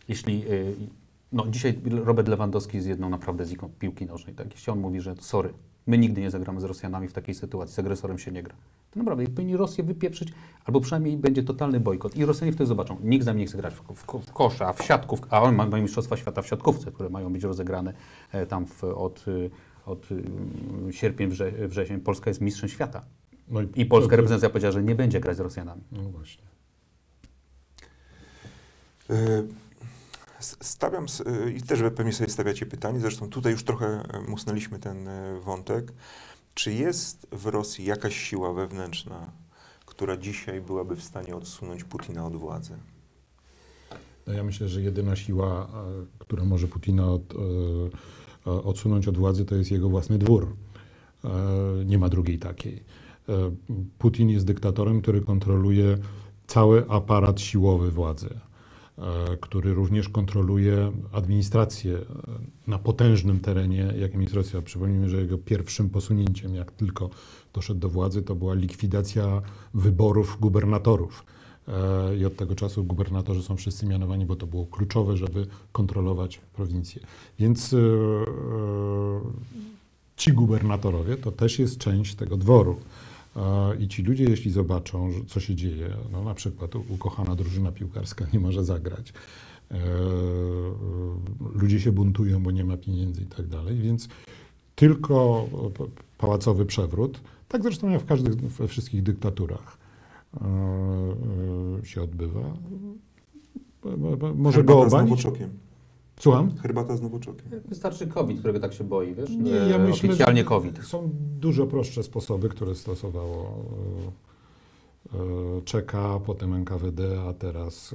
[0.09, 0.77] jeśli, y,
[1.33, 4.53] no dzisiaj Robert Lewandowski jest jedną naprawdę z ikon piłki nożnej, tak?
[4.55, 5.53] Jeśli on mówi, że sorry,
[5.87, 8.55] my nigdy nie zagramy z Rosjanami w takiej sytuacji, z agresorem się nie gra.
[8.91, 10.33] To naprawdę powinni Rosję wypieprzyć,
[10.65, 12.17] albo przynajmniej będzie totalny bojkot.
[12.17, 14.73] I Rosjanie wtedy zobaczą, nikt z nami nie chce grać w, w, w kosze, a
[14.73, 17.93] w siatkówkę, a on ma, mają Mistrzostwa Świata w siatkówce, które mają być rozegrane
[18.33, 19.51] e, tam w, od, y,
[19.87, 20.23] od y,
[20.93, 22.01] sierpień, wrze, wrzesień.
[22.01, 23.05] Polska jest mistrzem świata.
[23.49, 25.83] No I polska to- reprezentacja powiedziała, że nie będzie grać z Rosjanami.
[25.93, 26.45] No właśnie.
[29.11, 29.45] E, s-
[30.41, 35.09] Stawiam, e, i też pewnie sobie stawiacie pytanie, zresztą tutaj już trochę e, musnęliśmy ten
[35.09, 35.93] e, wątek.
[36.55, 39.33] Czy jest w Rosji jakaś siła wewnętrzna,
[39.87, 42.73] która dzisiaj byłaby w stanie odsunąć Putina od władzy?
[44.27, 45.69] No ja myślę, że jedyna siła,
[46.19, 47.35] która może Putina od,
[48.45, 50.57] odsunąć od władzy, to jest jego własny dwór.
[51.87, 52.85] Nie ma drugiej takiej.
[53.99, 55.99] Putin jest dyktatorem, który kontroluje
[56.47, 58.29] cały aparat siłowy władzy,
[59.41, 62.05] który również kontroluje administrację e,
[62.67, 64.63] na potężnym terenie, jakim jest Rosja.
[64.63, 67.11] Przypomnijmy, że jego pierwszym posunięciem, jak tylko
[67.53, 69.43] doszedł do władzy, to była likwidacja
[69.75, 71.25] wyborów gubernatorów.
[71.69, 76.39] E, I od tego czasu gubernatorzy są wszyscy mianowani, bo to było kluczowe, żeby kontrolować
[76.39, 77.03] prowincję.
[77.39, 77.81] Więc e, e,
[80.17, 82.77] ci gubernatorowie to też jest część tego dworu.
[83.81, 88.41] I ci ludzie, jeśli zobaczą, co się dzieje, no na przykład ukochana drużyna piłkarska nie
[88.41, 89.13] może zagrać,
[89.71, 89.81] e, e,
[91.55, 94.09] ludzie się buntują, bo nie ma pieniędzy i tak dalej, więc
[94.75, 95.47] tylko
[95.81, 95.87] e,
[96.19, 99.79] pałacowy przewrót, tak zresztą jak w każdych, we wszystkich dyktaturach
[101.85, 102.57] się odbywa.
[104.35, 105.27] Może go obalić?
[106.21, 106.51] Słucham?
[106.63, 107.47] Herbata z nowoczokiem.
[107.69, 109.31] Wystarczy COVID, którego tak się boi, wiesz?
[109.31, 110.85] Nie, E, ja myślę, Oficjalnie COVID.
[110.85, 111.11] Są
[111.41, 113.65] dużo prostsze sposoby, które stosowało
[115.15, 117.95] e, e, Czeka, potem NKWD, a teraz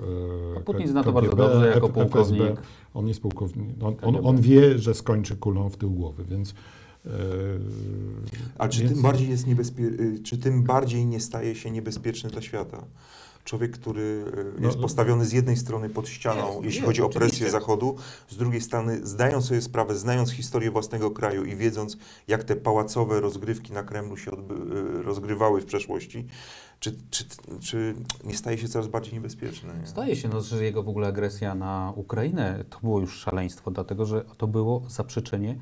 [0.53, 2.41] e, A Putin zna to bardzo KGB, dobrze jako F- pułkownik.
[2.41, 2.61] FSB.
[2.93, 3.69] On jest pułkownik.
[3.81, 4.27] On, on, KGB.
[4.29, 6.53] on wie, że skończy kulą w tył głowy, więc.
[7.05, 7.09] e,
[8.57, 12.29] A czy więc- tym, bardziej jest niebezpie- y, czy tym bardziej nie staje się niebezpieczny
[12.29, 12.83] dla świata?
[13.43, 14.01] Człowiek, który
[14.57, 17.51] y, No, jest postawiony z jednej strony pod ścianą, Jest, jeśli jest, chodzi o presję.
[17.51, 17.95] Zachodu,
[18.29, 23.21] z drugiej strony zdając sobie sprawę, znając historię własnego kraju i wiedząc, jak te pałacowe
[23.21, 26.27] rozgrywki na Kremlu się odby- y, rozgrywały w przeszłości,
[26.79, 27.25] czy, czy,
[27.61, 29.73] czy nie staje się coraz bardziej niebezpieczny?
[29.81, 29.87] Nie?
[29.87, 34.05] Zdaje się, no, że jego w ogóle agresja na Ukrainę to było już szaleństwo, dlatego
[34.05, 35.55] że to było zaprzeczenie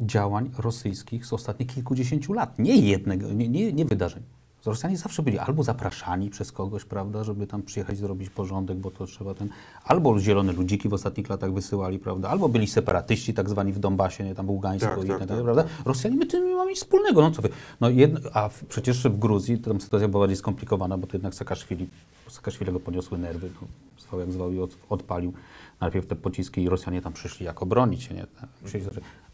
[0.00, 2.58] działań rosyjskich z ostatnich kilkudziesięciu lat.
[2.58, 4.22] Nie jednego, nie, nie, nie wydarzeń.
[4.66, 9.06] Rosjanie zawsze byli albo zapraszani przez kogoś, prawda, żeby tam przyjechać zrobić porządek, bo to
[9.06, 9.48] trzeba ten,
[9.84, 14.24] albo zielone ludziki w ostatnich latach wysyłali, prawda, albo byli separatyści tak zwani w Donbasie,
[14.24, 15.42] nie, tam Ługańsku Tak, i tak, tak, tak.
[15.42, 15.64] prawda.
[15.84, 17.48] Rosjanie, my tym nie mamy nic wspólnego, no co wy.
[17.80, 21.34] No jedno, a w, przecież w Gruzji tam sytuacja była bardziej skomplikowana, bo to jednak
[21.34, 21.88] Saakaszwili,
[22.32, 23.68] Saakaszwilego podniosły nerwy, no,
[23.98, 25.32] zwał jak zwał i od, odpalił
[25.80, 28.26] najpierw te pociski i Rosjanie tam przyszli jako bronić się, nie.
[28.62, 28.84] Musieli-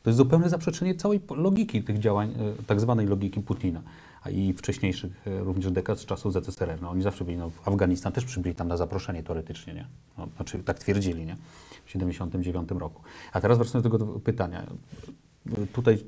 [0.03, 3.83] To jest zupełne zaprzeczenie całej logiki tych działań, e, tak zwanej logiki Putina,
[4.23, 6.83] a i wcześniejszych e, również dekad z czasów ZSRR.
[6.83, 9.87] No, oni zawsze byli, no, w Afganistan też przybyli tam na zaproszenie teoretycznie, nie?
[10.19, 11.37] No, znaczy tak twierdzili, nie?
[11.85, 13.03] W 79 roku.
[13.33, 14.67] A teraz wracając do tego pytania.
[15.73, 16.05] Tutaj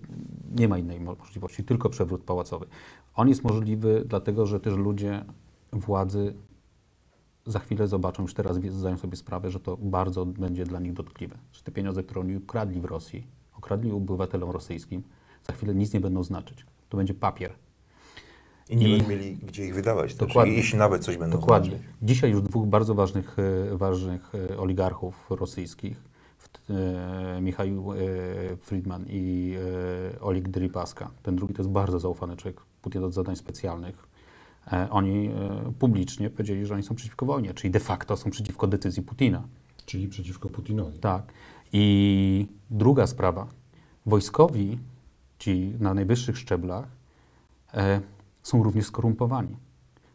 [0.55, 2.67] nie ma innej możliwości, tylko przewrót pałacowy.
[3.15, 5.25] On jest możliwy dlatego, że też ludzie
[5.73, 6.35] władzy
[7.47, 11.39] za chwilę zobaczą, już teraz zdają sobie sprawę, że to bardzo będzie dla nich dotkliwe.
[11.53, 13.27] Że te pieniądze, które oni ukradli w Rosji,
[13.57, 15.03] okradli obywatelom rosyjskim,
[15.47, 16.67] za chwilę nic nie będą znaczyć.
[16.89, 17.53] To będzie papier.
[18.69, 20.15] I nie I- będą mieli gdzie ich wydawać.
[20.15, 20.55] Też, Dokładnie.
[20.55, 21.71] jeśli nawet coś będą Dokładnie.
[21.71, 21.87] znaczyć.
[22.03, 23.37] Dzisiaj już dwóch bardzo ważnych,
[23.73, 26.03] e, ważnych e, oligarchów rosyjskich,
[26.71, 27.67] e, Michał
[28.61, 29.55] Friedman i
[30.21, 31.11] Oleg Deripaska.
[31.23, 34.10] Ten drugi to jest bardzo zaufany człowiek, Putin od zadań specjalnych.
[34.73, 38.67] E, Oni e, publicznie powiedzieli, że oni są przeciwko wojnie, czyli de facto są przeciwko
[38.67, 39.43] decyzji Putina.
[39.87, 40.99] Czyli przeciwko Putinowi.
[40.99, 41.33] Tak.
[41.73, 43.47] I druga sprawa.
[44.07, 44.79] Wojskowi,
[45.39, 46.89] ci na najwyższych szczeblach,
[47.75, 48.01] e,
[48.43, 49.57] są również skorumpowani.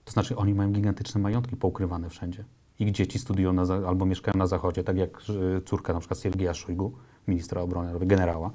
[0.05, 2.43] To znaczy, oni mają gigantyczne majątki poukrywane wszędzie.
[2.79, 5.21] Ich dzieci studiują na, albo mieszkają na zachodzie, tak jak
[5.57, 6.93] e, córka na przykład Siergieja Szujgu,
[7.27, 8.51] ministra obrony generała.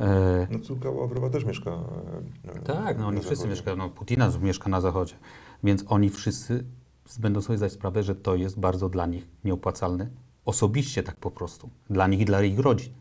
[0.00, 1.70] E, No córka Ławrowa też mieszka.
[2.54, 3.50] e, tak, no oni wszyscy zachodzie.
[3.50, 5.14] mieszkają, no Putina mieszka na zachodzie,
[5.64, 6.64] więc oni wszyscy
[7.18, 10.08] będą sobie zdać sprawę, że to jest bardzo dla nich nieopłacalne,
[10.44, 12.92] osobiście tak po prostu, dla nich i dla ich rodzin.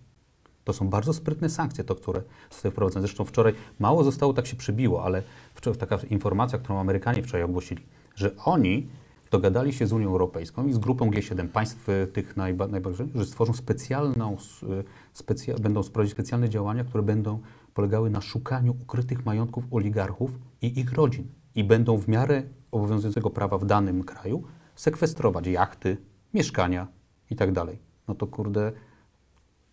[0.63, 2.21] To są bardzo sprytne sankcje, to, które
[2.51, 3.01] zostały wprowadzone.
[3.07, 5.23] Zresztą wczoraj mało zostało, tak się przybiło, ale
[5.53, 7.85] wczoraj taka informacja, którą Amerykanie wczoraj ogłosili,
[8.15, 8.87] że oni
[9.31, 13.25] dogadali się z Unią Europejską i z grupą G7 państw e, tych najba, najbardziej, że
[13.25, 17.39] stworzą specjalną, e, specja, będą prowadzić specjalne działania, które będą
[17.73, 21.27] polegały na szukaniu ukrytych majątków oligarchów i ich rodzin.
[21.55, 24.43] I będą w miarę obowiązującego prawa w danym kraju
[24.75, 25.97] sekwestrować jachty,
[26.33, 26.87] mieszkania
[27.31, 27.79] i tak dalej.
[28.07, 28.71] No to kurde,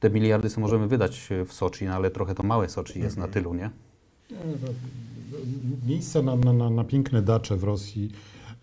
[0.00, 3.16] te miliardy sobie możemy wydać e, w Soczi, no ale trochę to małe Soczi jest
[3.16, 3.70] na tylu, nie?
[5.86, 8.10] Miejsce na, na, na, na piękne dacze w Rosji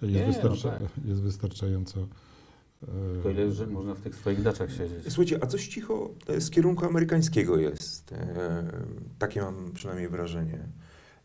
[0.06, 0.90] jest, Nie, no wystarcza, tak.
[1.06, 2.00] jest wystarczająco.
[2.84, 2.88] e,
[3.24, 4.98] To ile, że można w tych swoich daczach siedzieć.
[5.08, 8.12] Słuchajcie, a coś cicho z kierunku amerykańskiego jest.
[8.12, 8.64] E,
[9.20, 10.60] takie mam przynajmniej wrażenie.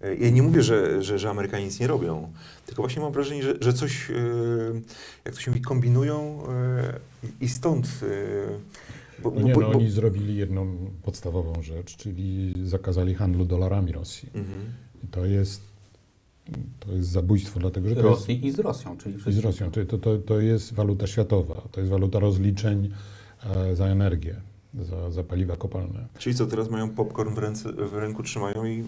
[0.01, 2.33] E, Ja nie mówię, że, że, że Amerykanie nic nie robią,
[2.67, 4.15] tylko właśnie mam wrażenie, że, że coś, e,
[5.25, 7.01] jak to się mówi, kombinują e,
[7.41, 7.87] i- i stąd.
[8.03, 8.87] e,
[9.23, 13.93] Bo, No nie, bo- no, bo- oni zrobili jedną podstawową rzecz, czyli zakazali handlu dolarami
[13.93, 14.29] Rosji.
[14.35, 14.59] Mhm.
[15.05, 15.61] I to jest,
[16.81, 19.39] to jest zabójstwo, dlatego że to jest, Rosji i z Rosją, czyli i z.
[19.39, 19.71] Rosją.
[19.71, 22.91] To, to, to, to jest waluta światowa, to jest waluta rozliczeń
[23.45, 24.37] e, za energię,
[24.75, 26.07] za, za paliwa kopalne.
[26.19, 28.85] Czyli co, teraz mają popcorn w, ręce, w ręku, trzymają i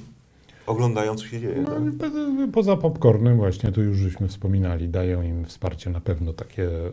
[0.66, 1.62] oglądają, co się dzieje.
[1.62, 2.12] No, tak?
[2.12, 6.90] po- poza popcornem właśnie, tu już żeśmy wspominali, dają im wsparcie na pewno takie e,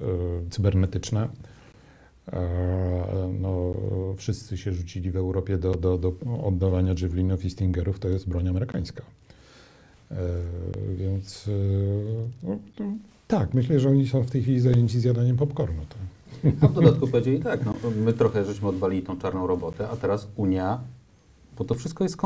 [0.49, 1.29] cybernetyczne.
[2.33, 3.73] E, no,
[4.17, 6.13] wszyscy się rzucili w Europie do, do, do
[6.43, 9.03] oddawania javelinów i stingerów, to jest broń amerykańska.
[10.15, 10.19] E,
[10.97, 11.51] więc e,
[12.43, 12.57] no,
[13.27, 15.81] tak, myślę, że oni są w tej chwili zajęci zjadaniem popcornu.
[15.89, 16.53] Tak.
[16.61, 17.73] A w dodatku powiedzieli tak, no,
[18.05, 20.79] my trochę żeśmy odwalili tą czarną robotę, a teraz Unia,
[21.57, 22.17] bo to wszystko jest,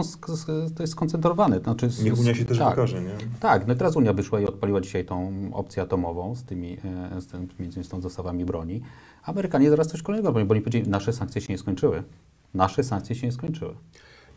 [0.75, 1.57] to jest skoncentrowane.
[1.57, 3.13] To znaczy, z- Niech Unia się też tak, wykaże, nie?
[3.39, 6.77] Tak, no teraz Unia wyszła i odpaliła dzisiaj tą opcję atomową z tymi,
[7.17, 8.81] e, z, tym, między innymi z tą dostawami broni.
[9.23, 12.03] Amerykanie zaraz coś kolejnego robią, bo oni powiedzieli, nasze sankcje się nie skończyły.
[12.53, 13.73] Nasze sankcje się nie skończyły.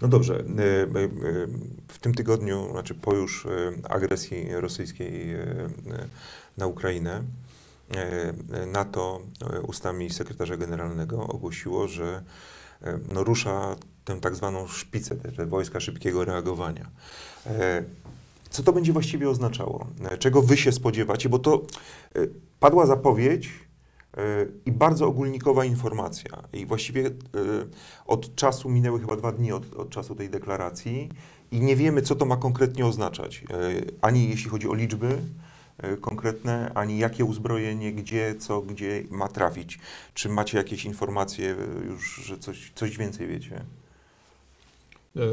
[0.00, 0.34] No dobrze.
[0.34, 1.48] y, y,
[1.88, 3.48] W tym tygodniu, znaczy po już y,
[3.88, 5.36] agresji rosyjskiej
[6.56, 7.22] na Ukrainę,
[8.72, 9.20] NATO
[9.66, 12.22] ustami sekretarza generalnego ogłosiło, że
[13.12, 16.90] no, rusza tę tak zwaną szpicę, te, wojska szybkiego reagowania.
[18.50, 19.86] Co to będzie właściwie oznaczało?
[20.18, 21.28] Czego wy się spodziewacie?
[21.28, 21.62] Bo to
[22.60, 23.50] padła zapowiedź
[24.66, 26.42] i bardzo ogólnikowa informacja.
[26.52, 27.12] I właściwie y,
[28.06, 31.08] od czasu minęły chyba dwa dni od, od czasu tej deklaracji
[31.50, 33.44] i nie wiemy, co to ma konkretnie oznaczać.
[33.50, 33.54] E,
[34.00, 35.18] Ani jeśli chodzi o liczby
[35.78, 39.78] e, konkretne, ani jakie uzbrojenie, gdzie, co, gdzie ma trafić.
[40.14, 41.56] Czy macie jakieś informacje
[41.86, 43.64] już, że coś, coś więcej wiecie?
[45.16, 45.26] E, e,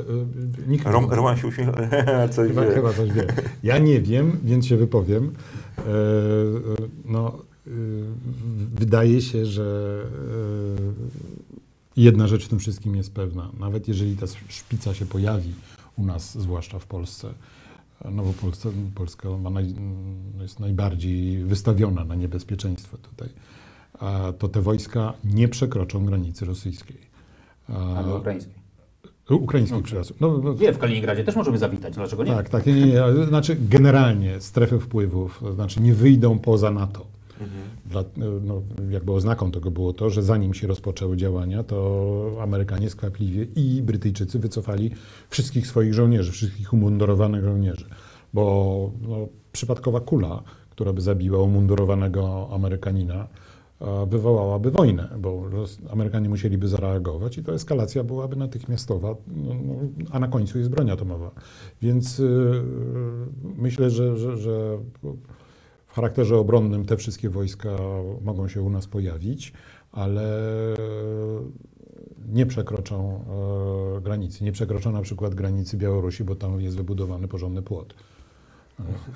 [0.67, 1.11] nikt Rom.
[1.11, 1.73] Roman się uśmiecha,
[2.35, 2.71] coś Chyba, wie.
[2.71, 3.27] chyba coś wie.
[3.63, 5.33] Ja nie wiem, więc się wypowiem.
[5.77, 5.81] E,
[7.05, 7.48] no,
[8.75, 10.01] wydaje się, że
[11.97, 13.49] e, jedna rzecz w tym wszystkim jest pewna.
[13.59, 15.53] Nawet jeżeli ta szpica się pojawi
[15.97, 17.33] u nas, zwłaszcza w Polsce,
[18.11, 19.73] no bo Polska, Polska ma naj,
[20.41, 23.29] jest najbardziej wystawiona na niebezpieczeństwo tutaj,
[24.39, 26.97] to te wojska nie przekroczą granicy rosyjskiej.
[27.67, 28.53] Ale ukraińskiej.
[29.29, 30.17] Ukraińskiej, przepraszam.
[30.19, 32.31] No, no, Nie, w Kaliningradzie też możemy zawitać, dlaczego nie?
[32.31, 33.25] tak, tak, nie, nie, nie.
[33.27, 37.05] Znaczy generalnie strefy wpływów, znaczy nie wyjdą poza NATO.
[37.39, 37.61] Mhm.
[37.85, 38.03] Dla,
[38.41, 43.81] no, jakby oznaką tego było to, że zanim się rozpoczęły działania, to Amerykanie skwapliwie i
[43.81, 44.91] Brytyjczycy wycofali
[45.29, 47.85] wszystkich swoich żołnierzy, wszystkich umundurowanych żołnierzy.
[48.33, 53.27] Bo no, przypadkowa kula, która by zabiła umundurowanego Amerykanina,
[53.81, 55.43] e, wywołałaby wojnę, bo
[55.91, 59.75] Amerykanie musieliby zareagować i to eskalacja byłaby natychmiastowa, no, no,
[60.11, 61.31] a na końcu jest broń atomowa.
[61.81, 62.63] Więc y,
[63.57, 64.77] myślę, że, że, że
[65.89, 67.69] w charakterze obronnym te wszystkie wojska
[68.21, 69.53] mogą się u nas pojawić,
[69.91, 70.29] ale
[72.27, 73.23] nie przekroczą
[73.97, 74.43] e, granicy.
[74.43, 77.93] Nie przekroczą na przykład granicy Białorusi, bo tam jest wybudowany porządny płot.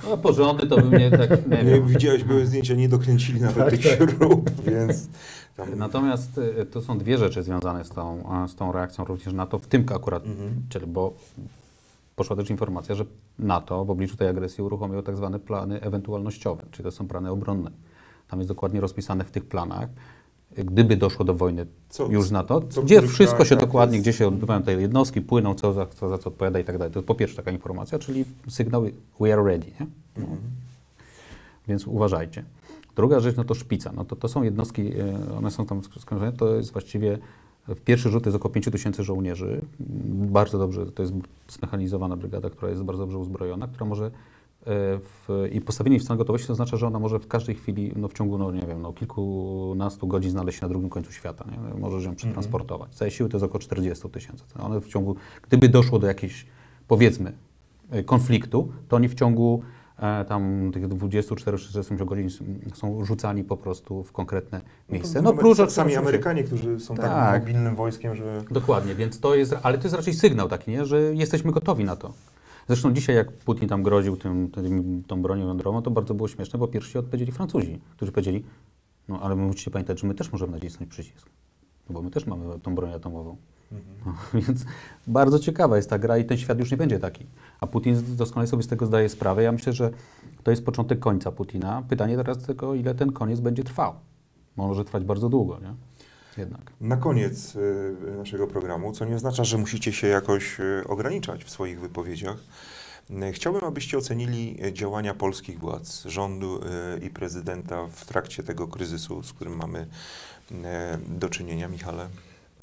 [0.10, 1.88] No, porządny to by mnie tak, nie Nie, wiem.
[1.88, 4.10] widziałeś, były zdjęcia, nie dokręcili nawet Tak, tych tak.
[4.12, 5.08] śrub, więc
[5.58, 5.78] tam...
[5.78, 9.68] Natomiast y, to są dwie rzeczy związane z tą, z tą reakcją również NATO, w
[9.68, 10.62] tym akurat, Mhm.
[10.70, 11.14] czyli bo
[12.16, 13.06] poszła też informacja, że
[13.40, 17.72] NATO w obliczu tej agresji uruchomiło tak zwane plany ewentualnościowe, czyli to są plany obronne.
[18.28, 19.90] Tam jest dokładnie rozpisane w tych planach,
[20.58, 24.14] gdyby doszło do wojny Co- już z NATO, co gdzie wszystko się dokładnie, jest- gdzie
[24.14, 26.94] się odbywają te jednostki, płyną, co za co, za co odpowiada i tak dalej.
[26.94, 29.88] To jest po pierwsze taka informacja, czyli sygnały we are ready, nie?
[30.18, 30.38] Mhm.
[31.68, 32.44] Więc uważajcie.
[32.96, 33.92] Druga rzecz, no to szpica.
[33.96, 37.18] No to, to są jednostki, e, one są tam skończone, to jest właściwie
[37.68, 39.62] w pierwszy rzut jest około 5 tysięcy żołnierzy.
[40.10, 41.14] Bardzo dobrze, to jest
[41.48, 44.12] zmechanizowana brygada, która jest bardzo dobrze uzbrojona, która może
[44.66, 48.08] w, i postawienie w stan gotowości, to oznacza, że ona może w każdej chwili, no
[48.08, 51.80] w ciągu, no nie wiem, no kilkunastu godzin znaleźć się na drugim końcu świata, nie?
[51.80, 52.96] Możesz ją przetransportować.
[52.96, 54.44] Całe siły to jest około 40 tysięcy.
[54.60, 56.46] One w ciągu, gdyby doszło do jakiejś,
[56.88, 57.34] powiedzmy,
[57.96, 59.83] y, konfliktu, to oni w ciągu e,
[60.28, 62.30] tam tych 24-48 godzin
[62.74, 65.22] są rzucani po prostu w konkretne miejsce.
[65.22, 67.42] No, plus sami oczywiście- Amerykanie, którzy są tak, Tak.
[67.42, 70.86] mobilnym wojskiem, że Dokładnie, więc to jest, ale to jest raczej sygnał taki, nie?
[70.86, 72.14] że jesteśmy gotowi na to.
[72.68, 76.60] Zresztą dzisiaj, jak Putin tam groził tym, tym, tą bronią jądrową, to bardzo było śmieszne,
[76.60, 78.44] bo pierwsi odpowiedzieli Francuzi, którzy powiedzieli,
[79.08, 81.30] no ale musicie pamiętać, że my też możemy nacisnąć przycisk,
[81.90, 83.38] no bo my też mamy tą broń atomową.
[84.06, 84.66] No, więc
[85.08, 87.26] bardzo ciekawa jest ta gra i ten świat już nie będzie taki.
[87.60, 89.44] A Putin doskonale sobie z tego zdaje sprawę.
[89.44, 89.92] Ja myślę, że
[90.44, 91.84] to jest początek końca Putina.
[91.90, 93.94] Pytanie teraz tylko, ile ten koniec będzie trwał.
[94.56, 95.74] Może trwać bardzo długo, nie?
[96.38, 96.72] Jednak.
[96.82, 101.50] Na koniec y, naszego programu, co nie oznacza, że musicie się jakoś y, ograniczać w
[101.50, 102.38] swoich wypowiedziach.
[103.12, 106.60] Y, Chciałbym, abyście ocenili działania polskich władz, rządu
[107.02, 109.88] i prezydenta w trakcie tego kryzysu, z którym mamy
[111.08, 111.68] do czynienia.
[111.68, 112.10] Michale?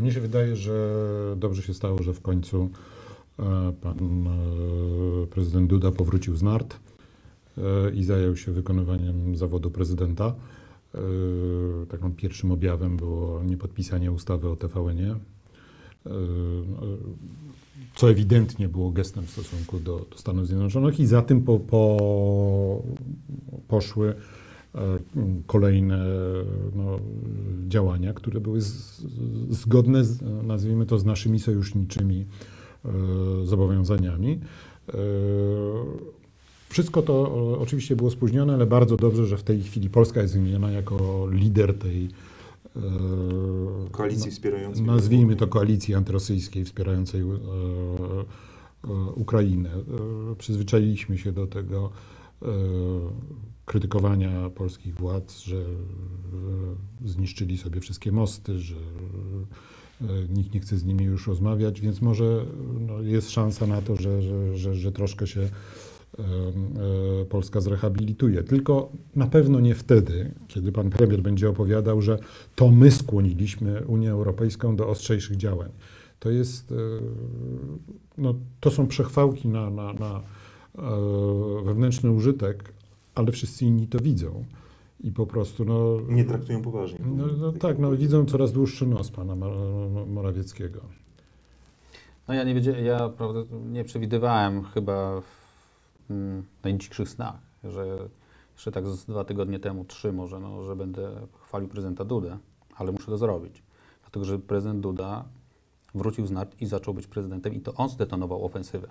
[0.01, 0.97] Mnie się wydaje, że
[1.37, 2.71] dobrze się stało, że w końcu
[3.39, 6.77] e, pan e, prezydent Duda powrócił z nart
[7.59, 10.35] e, i zajął się wykonywaniem zawodu prezydenta.
[11.89, 15.17] Takim pierwszym objawem było niepodpisanie ustawy o TVN-ie,
[17.95, 22.83] co ewidentnie było gestem w stosunku do, do Stanów Zjednoczonych i za tym po, po,
[23.69, 24.15] poszły
[25.47, 26.05] kolejne
[26.75, 26.99] no,
[27.69, 29.03] działania, które były z,
[29.51, 32.27] zgodne, z, nazwijmy to, z naszymi sojuszniczymi
[32.85, 34.41] e, zobowiązaniami.
[34.89, 34.93] E,
[36.69, 40.35] Wszystko to e, oczywiście było spóźnione, ale bardzo dobrze, że w tej chwili Polska jest
[40.35, 42.09] wymieniona jako lider tej
[42.77, 42.81] e,
[43.91, 44.85] Koalicji wspierającej.
[44.87, 49.69] nazwijmy to koalicji antyrosyjskiej wspierającej e, e, Ukrainę.
[49.71, 51.91] E, Przyzwyczailiśmy się do tego
[52.43, 52.47] e,
[53.71, 55.65] krytykowania polskich władz, że e,
[57.05, 62.45] zniszczyli sobie wszystkie mosty, że e, nikt nie chce z nimi już rozmawiać, więc może
[62.81, 65.51] no, jest szansa na to, że, że, że, że troszkę się e,
[67.29, 68.43] Polska zrehabilituje.
[68.43, 72.19] Tylko na pewno nie wtedy, kiedy pan premier będzie opowiadał, że
[72.57, 75.71] to my skłoniliśmy Unię Europejską do ostrzejszych działań.
[76.21, 76.75] To jest,
[78.19, 80.21] no, to są przechwałki na, na, na
[81.65, 82.73] wewnętrzny użytek,
[83.15, 84.45] ale wszyscy inni to widzą.
[85.01, 86.99] I po prostu, no, Nie traktują poważnie.
[87.17, 90.81] no, no tak, no, widzą coraz dłuższy nos pana Mo- Morawieckiego.
[92.29, 93.41] No ja nie wiedziałem, ja prawda,
[93.71, 95.27] nie przewidywałem chyba w
[96.11, 98.09] mm, najdzikszych snach, że
[98.55, 102.39] jeszcze tak z dwa tygodnie temu, trzy może, no, że będę chwalił prezydenta Dudę,
[102.77, 103.63] ale muszę to zrobić.
[104.03, 105.25] Dlatego, że prezydent Duda
[105.95, 108.89] wrócił z nart i zaczął być prezydentem i to on zdetonował ofensywę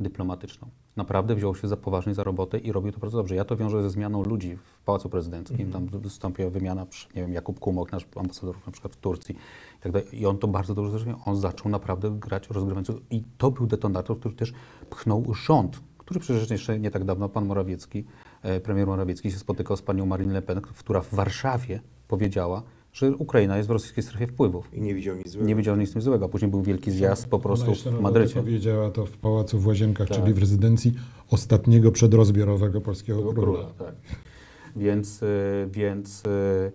[0.00, 0.68] dyplomatyczną.
[0.96, 3.34] Naprawdę wziął się za poważnie za robotę i robił to bardzo dobrze.
[3.34, 5.72] Ja to wiążę ze zmianą ludzi w Pałacu Prezydenckim.
[5.72, 9.34] Tam wystąpiła wymiana, przy- nie wiem, Jakub Kumok, nasz ambasador na przykład w Turcji
[9.78, 10.20] i tak dalej.
[10.20, 11.18] I on to bardzo dobrze zrozumiał.
[11.24, 14.52] On zaczął naprawdę grać rozgrywająco i to był detonator, który też
[14.90, 18.04] pchnął rząd, który przecież jeszcze nie tak dawno pan Morawiecki,
[18.42, 22.62] e, premier Morawiecki się spotykał z panią Marine Le Pen, która w Warszawie powiedziała,
[22.96, 24.74] że Ukraina jest w rosyjskiej strefie wpływów.
[24.74, 25.46] I nie widział nic złego.
[25.48, 26.24] Nie wiedział nic złego.
[26.24, 28.34] a Później był wielki zjazd po prostu w Madrycie.
[28.34, 30.18] powiedziała to w Pałacu w Łazienkach, Tak.
[30.18, 30.94] czyli w rezydencji
[31.30, 33.34] ostatniego przedrozbiorowego polskiego króla.
[33.34, 33.94] króla, tak.
[34.76, 36.72] Więc, y, więc y,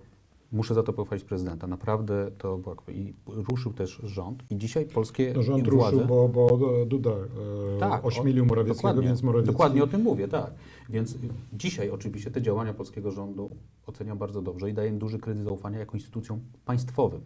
[0.52, 1.68] muszę za to pochwalić prezydenta.
[1.68, 2.76] Naprawdę to było.
[2.88, 4.44] I ruszył też rząd.
[4.50, 5.92] I dzisiaj polskie No, rząd władze.
[5.92, 9.52] ruszył, bo, bo Duda e, Tak, ośmielił Morawieckiego, dokładnie, więc Morawiecki...
[9.52, 10.52] Dokładnie o tym mówię, tak.
[10.90, 11.18] Więc
[11.54, 13.50] dzisiaj oczywiście te działania polskiego rządu
[13.88, 17.22] oceniam bardzo dobrze i daję im duży kredyt zaufania jako instytucjom państwowym.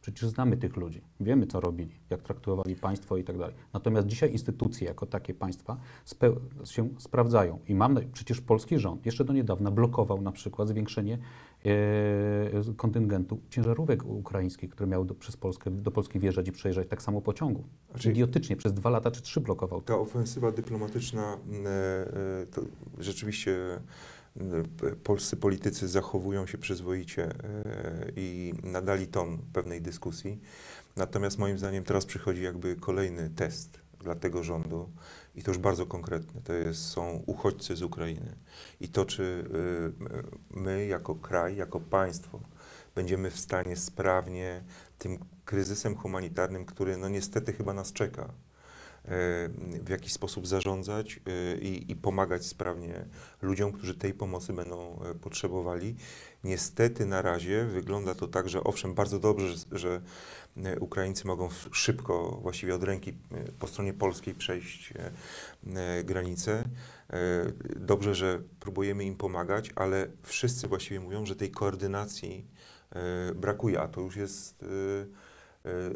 [0.00, 3.54] Przecież znamy tych ludzi, wiemy co robili, jak traktowali państwo i tak dalej.
[3.72, 5.76] Natomiast dzisiaj instytucje jako takie państwa
[6.64, 7.58] się sprawdzają.
[7.68, 11.18] I mam, przecież polski rząd jeszcze do niedawna blokował na przykład zwiększenie
[12.76, 17.20] kontyngentu ciężarówek ukraińskich, które miały do, przez Polskę, do Polski wjeżdżać i przejeżdżać, tak samo
[17.20, 17.64] pociągów.
[17.90, 19.82] Znaczy- Idiotycznie, przez dwa lata czy trzy blokował.
[19.82, 21.68] Ta ofensywa dyplomatyczna, e,
[22.42, 22.62] e, to
[22.98, 23.80] rzeczywiście
[24.36, 27.32] e, polscy politycy zachowują się przyzwoicie e,
[28.16, 30.40] i nadali ton pewnej dyskusji.
[30.96, 34.88] Natomiast moim zdaniem teraz przychodzi jakby kolejny test dla tego rządu
[35.36, 36.40] i to już bardzo konkretny.
[36.44, 38.36] To jest, są uchodźcy z Ukrainy.
[38.80, 39.44] I to, czy
[40.00, 42.40] e, my jako kraj, jako państwo
[42.94, 44.64] będziemy w stanie sprawnie
[44.98, 48.28] tym kryzysem humanitarnym, który no niestety chyba nas czeka, e,
[49.82, 53.04] w jakiś sposób zarządzać e, i, i pomagać sprawnie
[53.42, 55.96] ludziom, którzy tej pomocy będą potrzebowali.
[56.44, 60.00] Niestety na razie wygląda to tak, że owszem, bardzo dobrze, że,
[60.80, 63.14] Ukraińcy mogą szybko, właściwie od ręki e,
[63.58, 65.10] po stronie polskiej przejść e,
[65.76, 66.64] e, granicę.
[67.10, 72.44] E, Dobrze, że próbujemy im pomagać, ale wszyscy właściwie mówią, że tej koordynacji
[72.90, 74.66] e, brakuje, a to już jest e,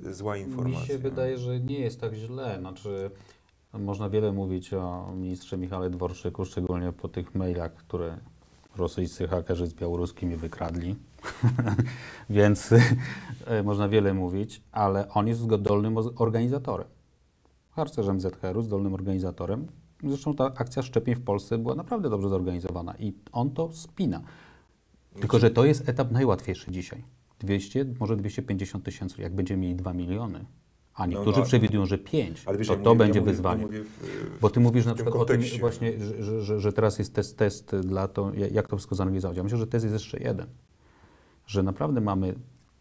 [0.09, 0.81] e, zła informacja.
[0.81, 2.57] Mi się wydaje, że nie jest tak źle.
[2.61, 3.11] Znaczy,
[3.73, 8.19] można wiele mówić o ministrze Michale Dworczyku, szczególnie po tych mailach, które
[8.77, 10.97] rosyjscy hakerzy z białoruskimi wykradli.
[12.31, 12.71] Więc
[13.47, 16.87] e, można wiele mówić, ale on jest zdolnym organizatorem.
[17.71, 19.67] Harcerzem ZHR-u, zdolnym organizatorem.
[20.05, 24.21] Zresztą ta akcja szczepień w Polsce była naprawdę dobrze zorganizowana i on to spina.
[25.21, 27.05] Tylko, że to jest etap najłatwiejszy dzisiaj.
[27.39, 30.45] 200, może 250 tysięcy, jak będziemy mieli 2 miliony,
[30.95, 33.63] a niektórzy no, przewidują, że 5, Ale wiesz, to to będzie mówię- wyzwanie.
[33.63, 35.59] ja w- Bo ty mówisz na przykład o tym kontekście.
[35.61, 39.37] właśnie, że, że, że, że teraz jest test, test dla to, jak to wszystko zanalizować.
[39.37, 40.47] Ja myślę, że test jest jeszcze jeden.
[41.51, 42.35] Że naprawdę mamy,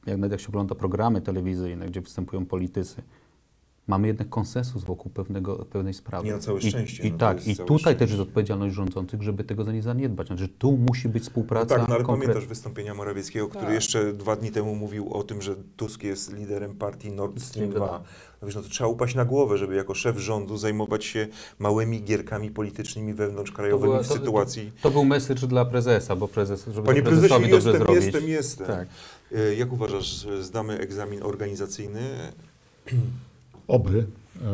[0.06, 3.02] jak nawet jak się ogląda programy telewizyjne, gdzie występują politycy,
[3.90, 6.26] mamy jednak konsensus wokół pewnego, pewnej sprawy.
[6.26, 8.00] Nie, no całe I, szczęście, I no to tak, i całe tutaj szczęście.
[8.00, 10.28] też jest odpowiedzialność rządzących, żeby tego nie zaniedbać.
[10.28, 12.26] Znaczy, że tu musi być No współpraca tak, no ale konkretna.
[12.34, 13.74] pamiętasz wystąpienia Morawieckiego, który Tak.
[13.74, 17.86] jeszcze dwa dni temu mówił o tym, że Tusk jest liderem partii Nord Stream 2.
[17.88, 18.04] Stream
[18.42, 21.28] No wiesz, no to trzeba upaść na głowę, żeby jako szef rządu zajmować się
[21.60, 24.72] małymi gierkami politycznymi wewnątrzkrajowymi była- w to- sytuacji...
[24.82, 28.06] To był message dla prezesa, bo prezes, żeby Panie to prezesie, prezesowi dobrze jestem, zrobić.
[28.06, 28.68] jestem, jestem.
[28.68, 28.88] Tak.
[29.36, 32.00] E, Jak uważasz, że zdamy egzamin organizacyjny?
[33.70, 34.06] Oby.
[34.42, 34.46] E,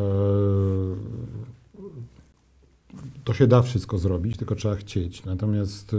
[3.24, 5.26] To się da wszystko zrobić, tylko trzeba chcieć.
[5.26, 5.98] Natomiast e,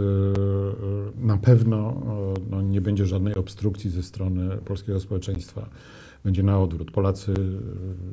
[1.25, 1.89] na pewno
[2.37, 5.69] e, no, nie będzie żadnej obstrukcji ze strony polskiego społeczeństwa.
[6.23, 6.91] Będzie na odwrót.
[6.91, 7.33] Polacy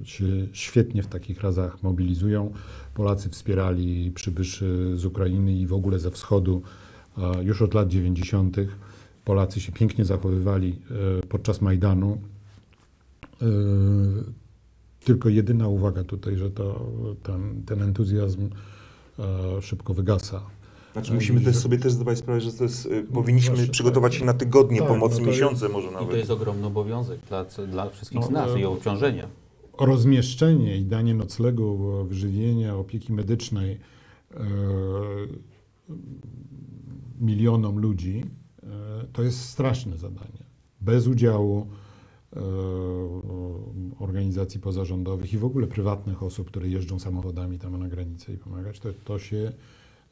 [0.04, 2.52] się świetnie w takich razach mobilizują.
[2.94, 6.62] Polacy wspierali przybyszy z Ukrainy i w ogóle ze wschodu
[7.42, 8.56] już od lat 90.
[9.24, 10.78] Polacy się pięknie zachowywali
[11.28, 12.18] podczas Majdanu.
[15.04, 16.86] Tylko jedyna uwaga tutaj, że to,
[17.22, 18.48] ten, ten entuzjazm
[19.18, 20.42] e, szybko wygasa.
[20.92, 24.20] Znaczy musimy też sobie też zdawać sprawę, że to jest, e, powinniśmy właśnie, przygotować tak.
[24.20, 26.16] się na tygodnie, Tak, pomocy, no miesiące może I to nawet.
[26.16, 29.26] jest ogromny obowiązek dla, dla wszystkich No, z nas e, i obciążenie.
[29.80, 33.78] Rozmieszczenie i danie noclegu, wyżywienia, opieki medycznej
[34.34, 34.38] e,
[37.20, 38.24] milionom ludzi
[38.62, 38.66] e,
[39.12, 40.44] to jest straszne zadanie.
[40.80, 41.66] Bez udziału
[44.00, 48.80] organizacji pozarządowych i w ogóle prywatnych osób, które jeżdżą samochodami tam na granicę i pomagać,
[48.80, 49.52] to, to, się,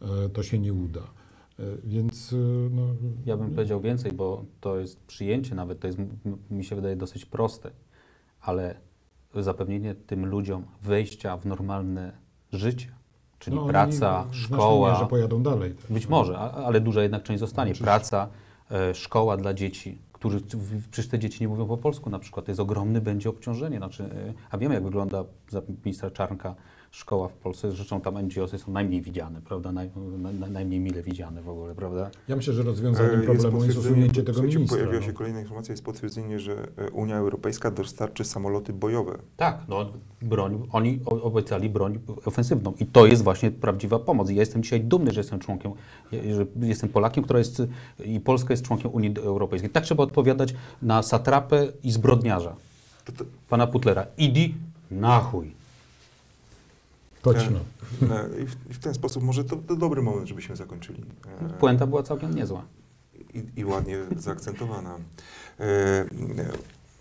[0.02, 1.00] e, to się nie uda.
[1.00, 2.36] E, Więc e,
[2.70, 2.82] no,
[3.26, 5.98] Ja bym powiedział więcej, bo to jest przyjęcie nawet, to jest,
[6.50, 7.70] mi się wydaje, dosyć proste,
[8.40, 8.74] ale
[9.34, 12.12] zapewnienie tym ludziom wejścia w normalne
[12.52, 12.88] życie,
[13.38, 15.74] czyli no, praca, szkoła, mierze pojadą dalej.
[15.74, 15.90] też.
[15.90, 17.84] być może, a- ale duża jednak część zostanie, Oczywiście.
[17.84, 18.28] praca,
[18.70, 20.40] e, szkoła dla dzieci, którzy,
[20.90, 24.04] przecież te dzieci nie mówią po polsku na przykład, to jest ogromne będzie obciążenie, znaczy,
[24.04, 26.54] e, a wiemy jak wygląda za ministra Czarnka
[26.92, 29.90] szkoła w Polsce, zresztą tam NGOsy są najmniej widziane, prawda, Naj,
[30.40, 32.10] naj, najmniej mile widziane w ogóle, prawda.
[32.28, 34.76] Ja myślę, że E, rozwiązaniem problemu jest usunięcie tego ministra.
[34.76, 35.06] Pojawiła no.
[35.06, 39.18] się kolejna informacja, jest potwierdzenie, że e, Unia Europejska dostarczy samoloty bojowe.
[39.36, 44.30] Tak, no broń, oni obiecali broń ofensywną i to jest właśnie prawdziwa pomoc.
[44.30, 45.72] I ja jestem dzisiaj dumny, że jestem członkiem,
[46.12, 47.62] że jestem Polakiem, która jest
[48.04, 49.70] i Polska jest członkiem Unii Europejskiej.
[49.70, 52.56] Tak trzeba odpowiadać na satrapę i zbrodniarza,
[53.04, 54.06] To, to, pana Putlera.
[54.18, 54.54] Idi
[54.90, 55.61] na chuj.
[57.22, 57.60] Chodźmy.
[58.02, 61.04] E, e, I w, w, ten sposób może to, to, dobry moment, żebyśmy zakończyli.
[61.40, 62.64] E, Puenta była całkiem niezła.
[63.34, 64.98] I, i ładnie zaakcentowana.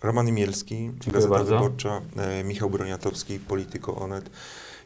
[0.02, 1.54] Roman Mielski, Dziękuję Gazeta bardzo.
[1.54, 2.00] Wyborcza,
[2.44, 4.30] Michał Broniatowski, Polityko Onet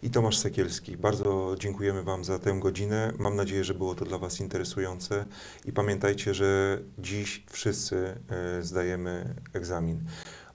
[0.03, 0.97] i Tomasz Sekielski.
[0.97, 3.13] Bardzo dziękujemy Wam za tę godzinę.
[3.19, 5.25] Mam nadzieję, że było to dla Was interesujące
[5.65, 8.15] i pamiętajcie, że dziś wszyscy
[8.61, 10.01] zdajemy egzamin.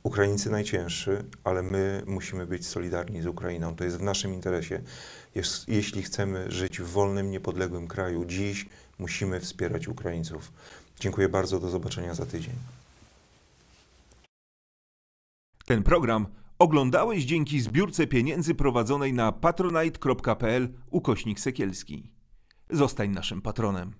[0.04, 3.76] Ukraińcy najcięższy, ale my musimy być solidarni z Ukrainą.
[3.76, 4.82] To jest w naszym interesie.
[5.68, 8.66] Jeśli chcemy żyć w wolnym, niepodległym kraju, dziś
[8.99, 10.52] musimy wspierać Ukraińców.
[10.99, 12.54] Dziękuję bardzo, do zobaczenia za tydzień.
[15.66, 16.28] Ten program
[16.60, 22.12] oglądałeś dzięki zbiórce pieniędzy prowadzonej na patronite.pl ukośnik sekielski.
[22.70, 23.93] Zostań naszym patronem.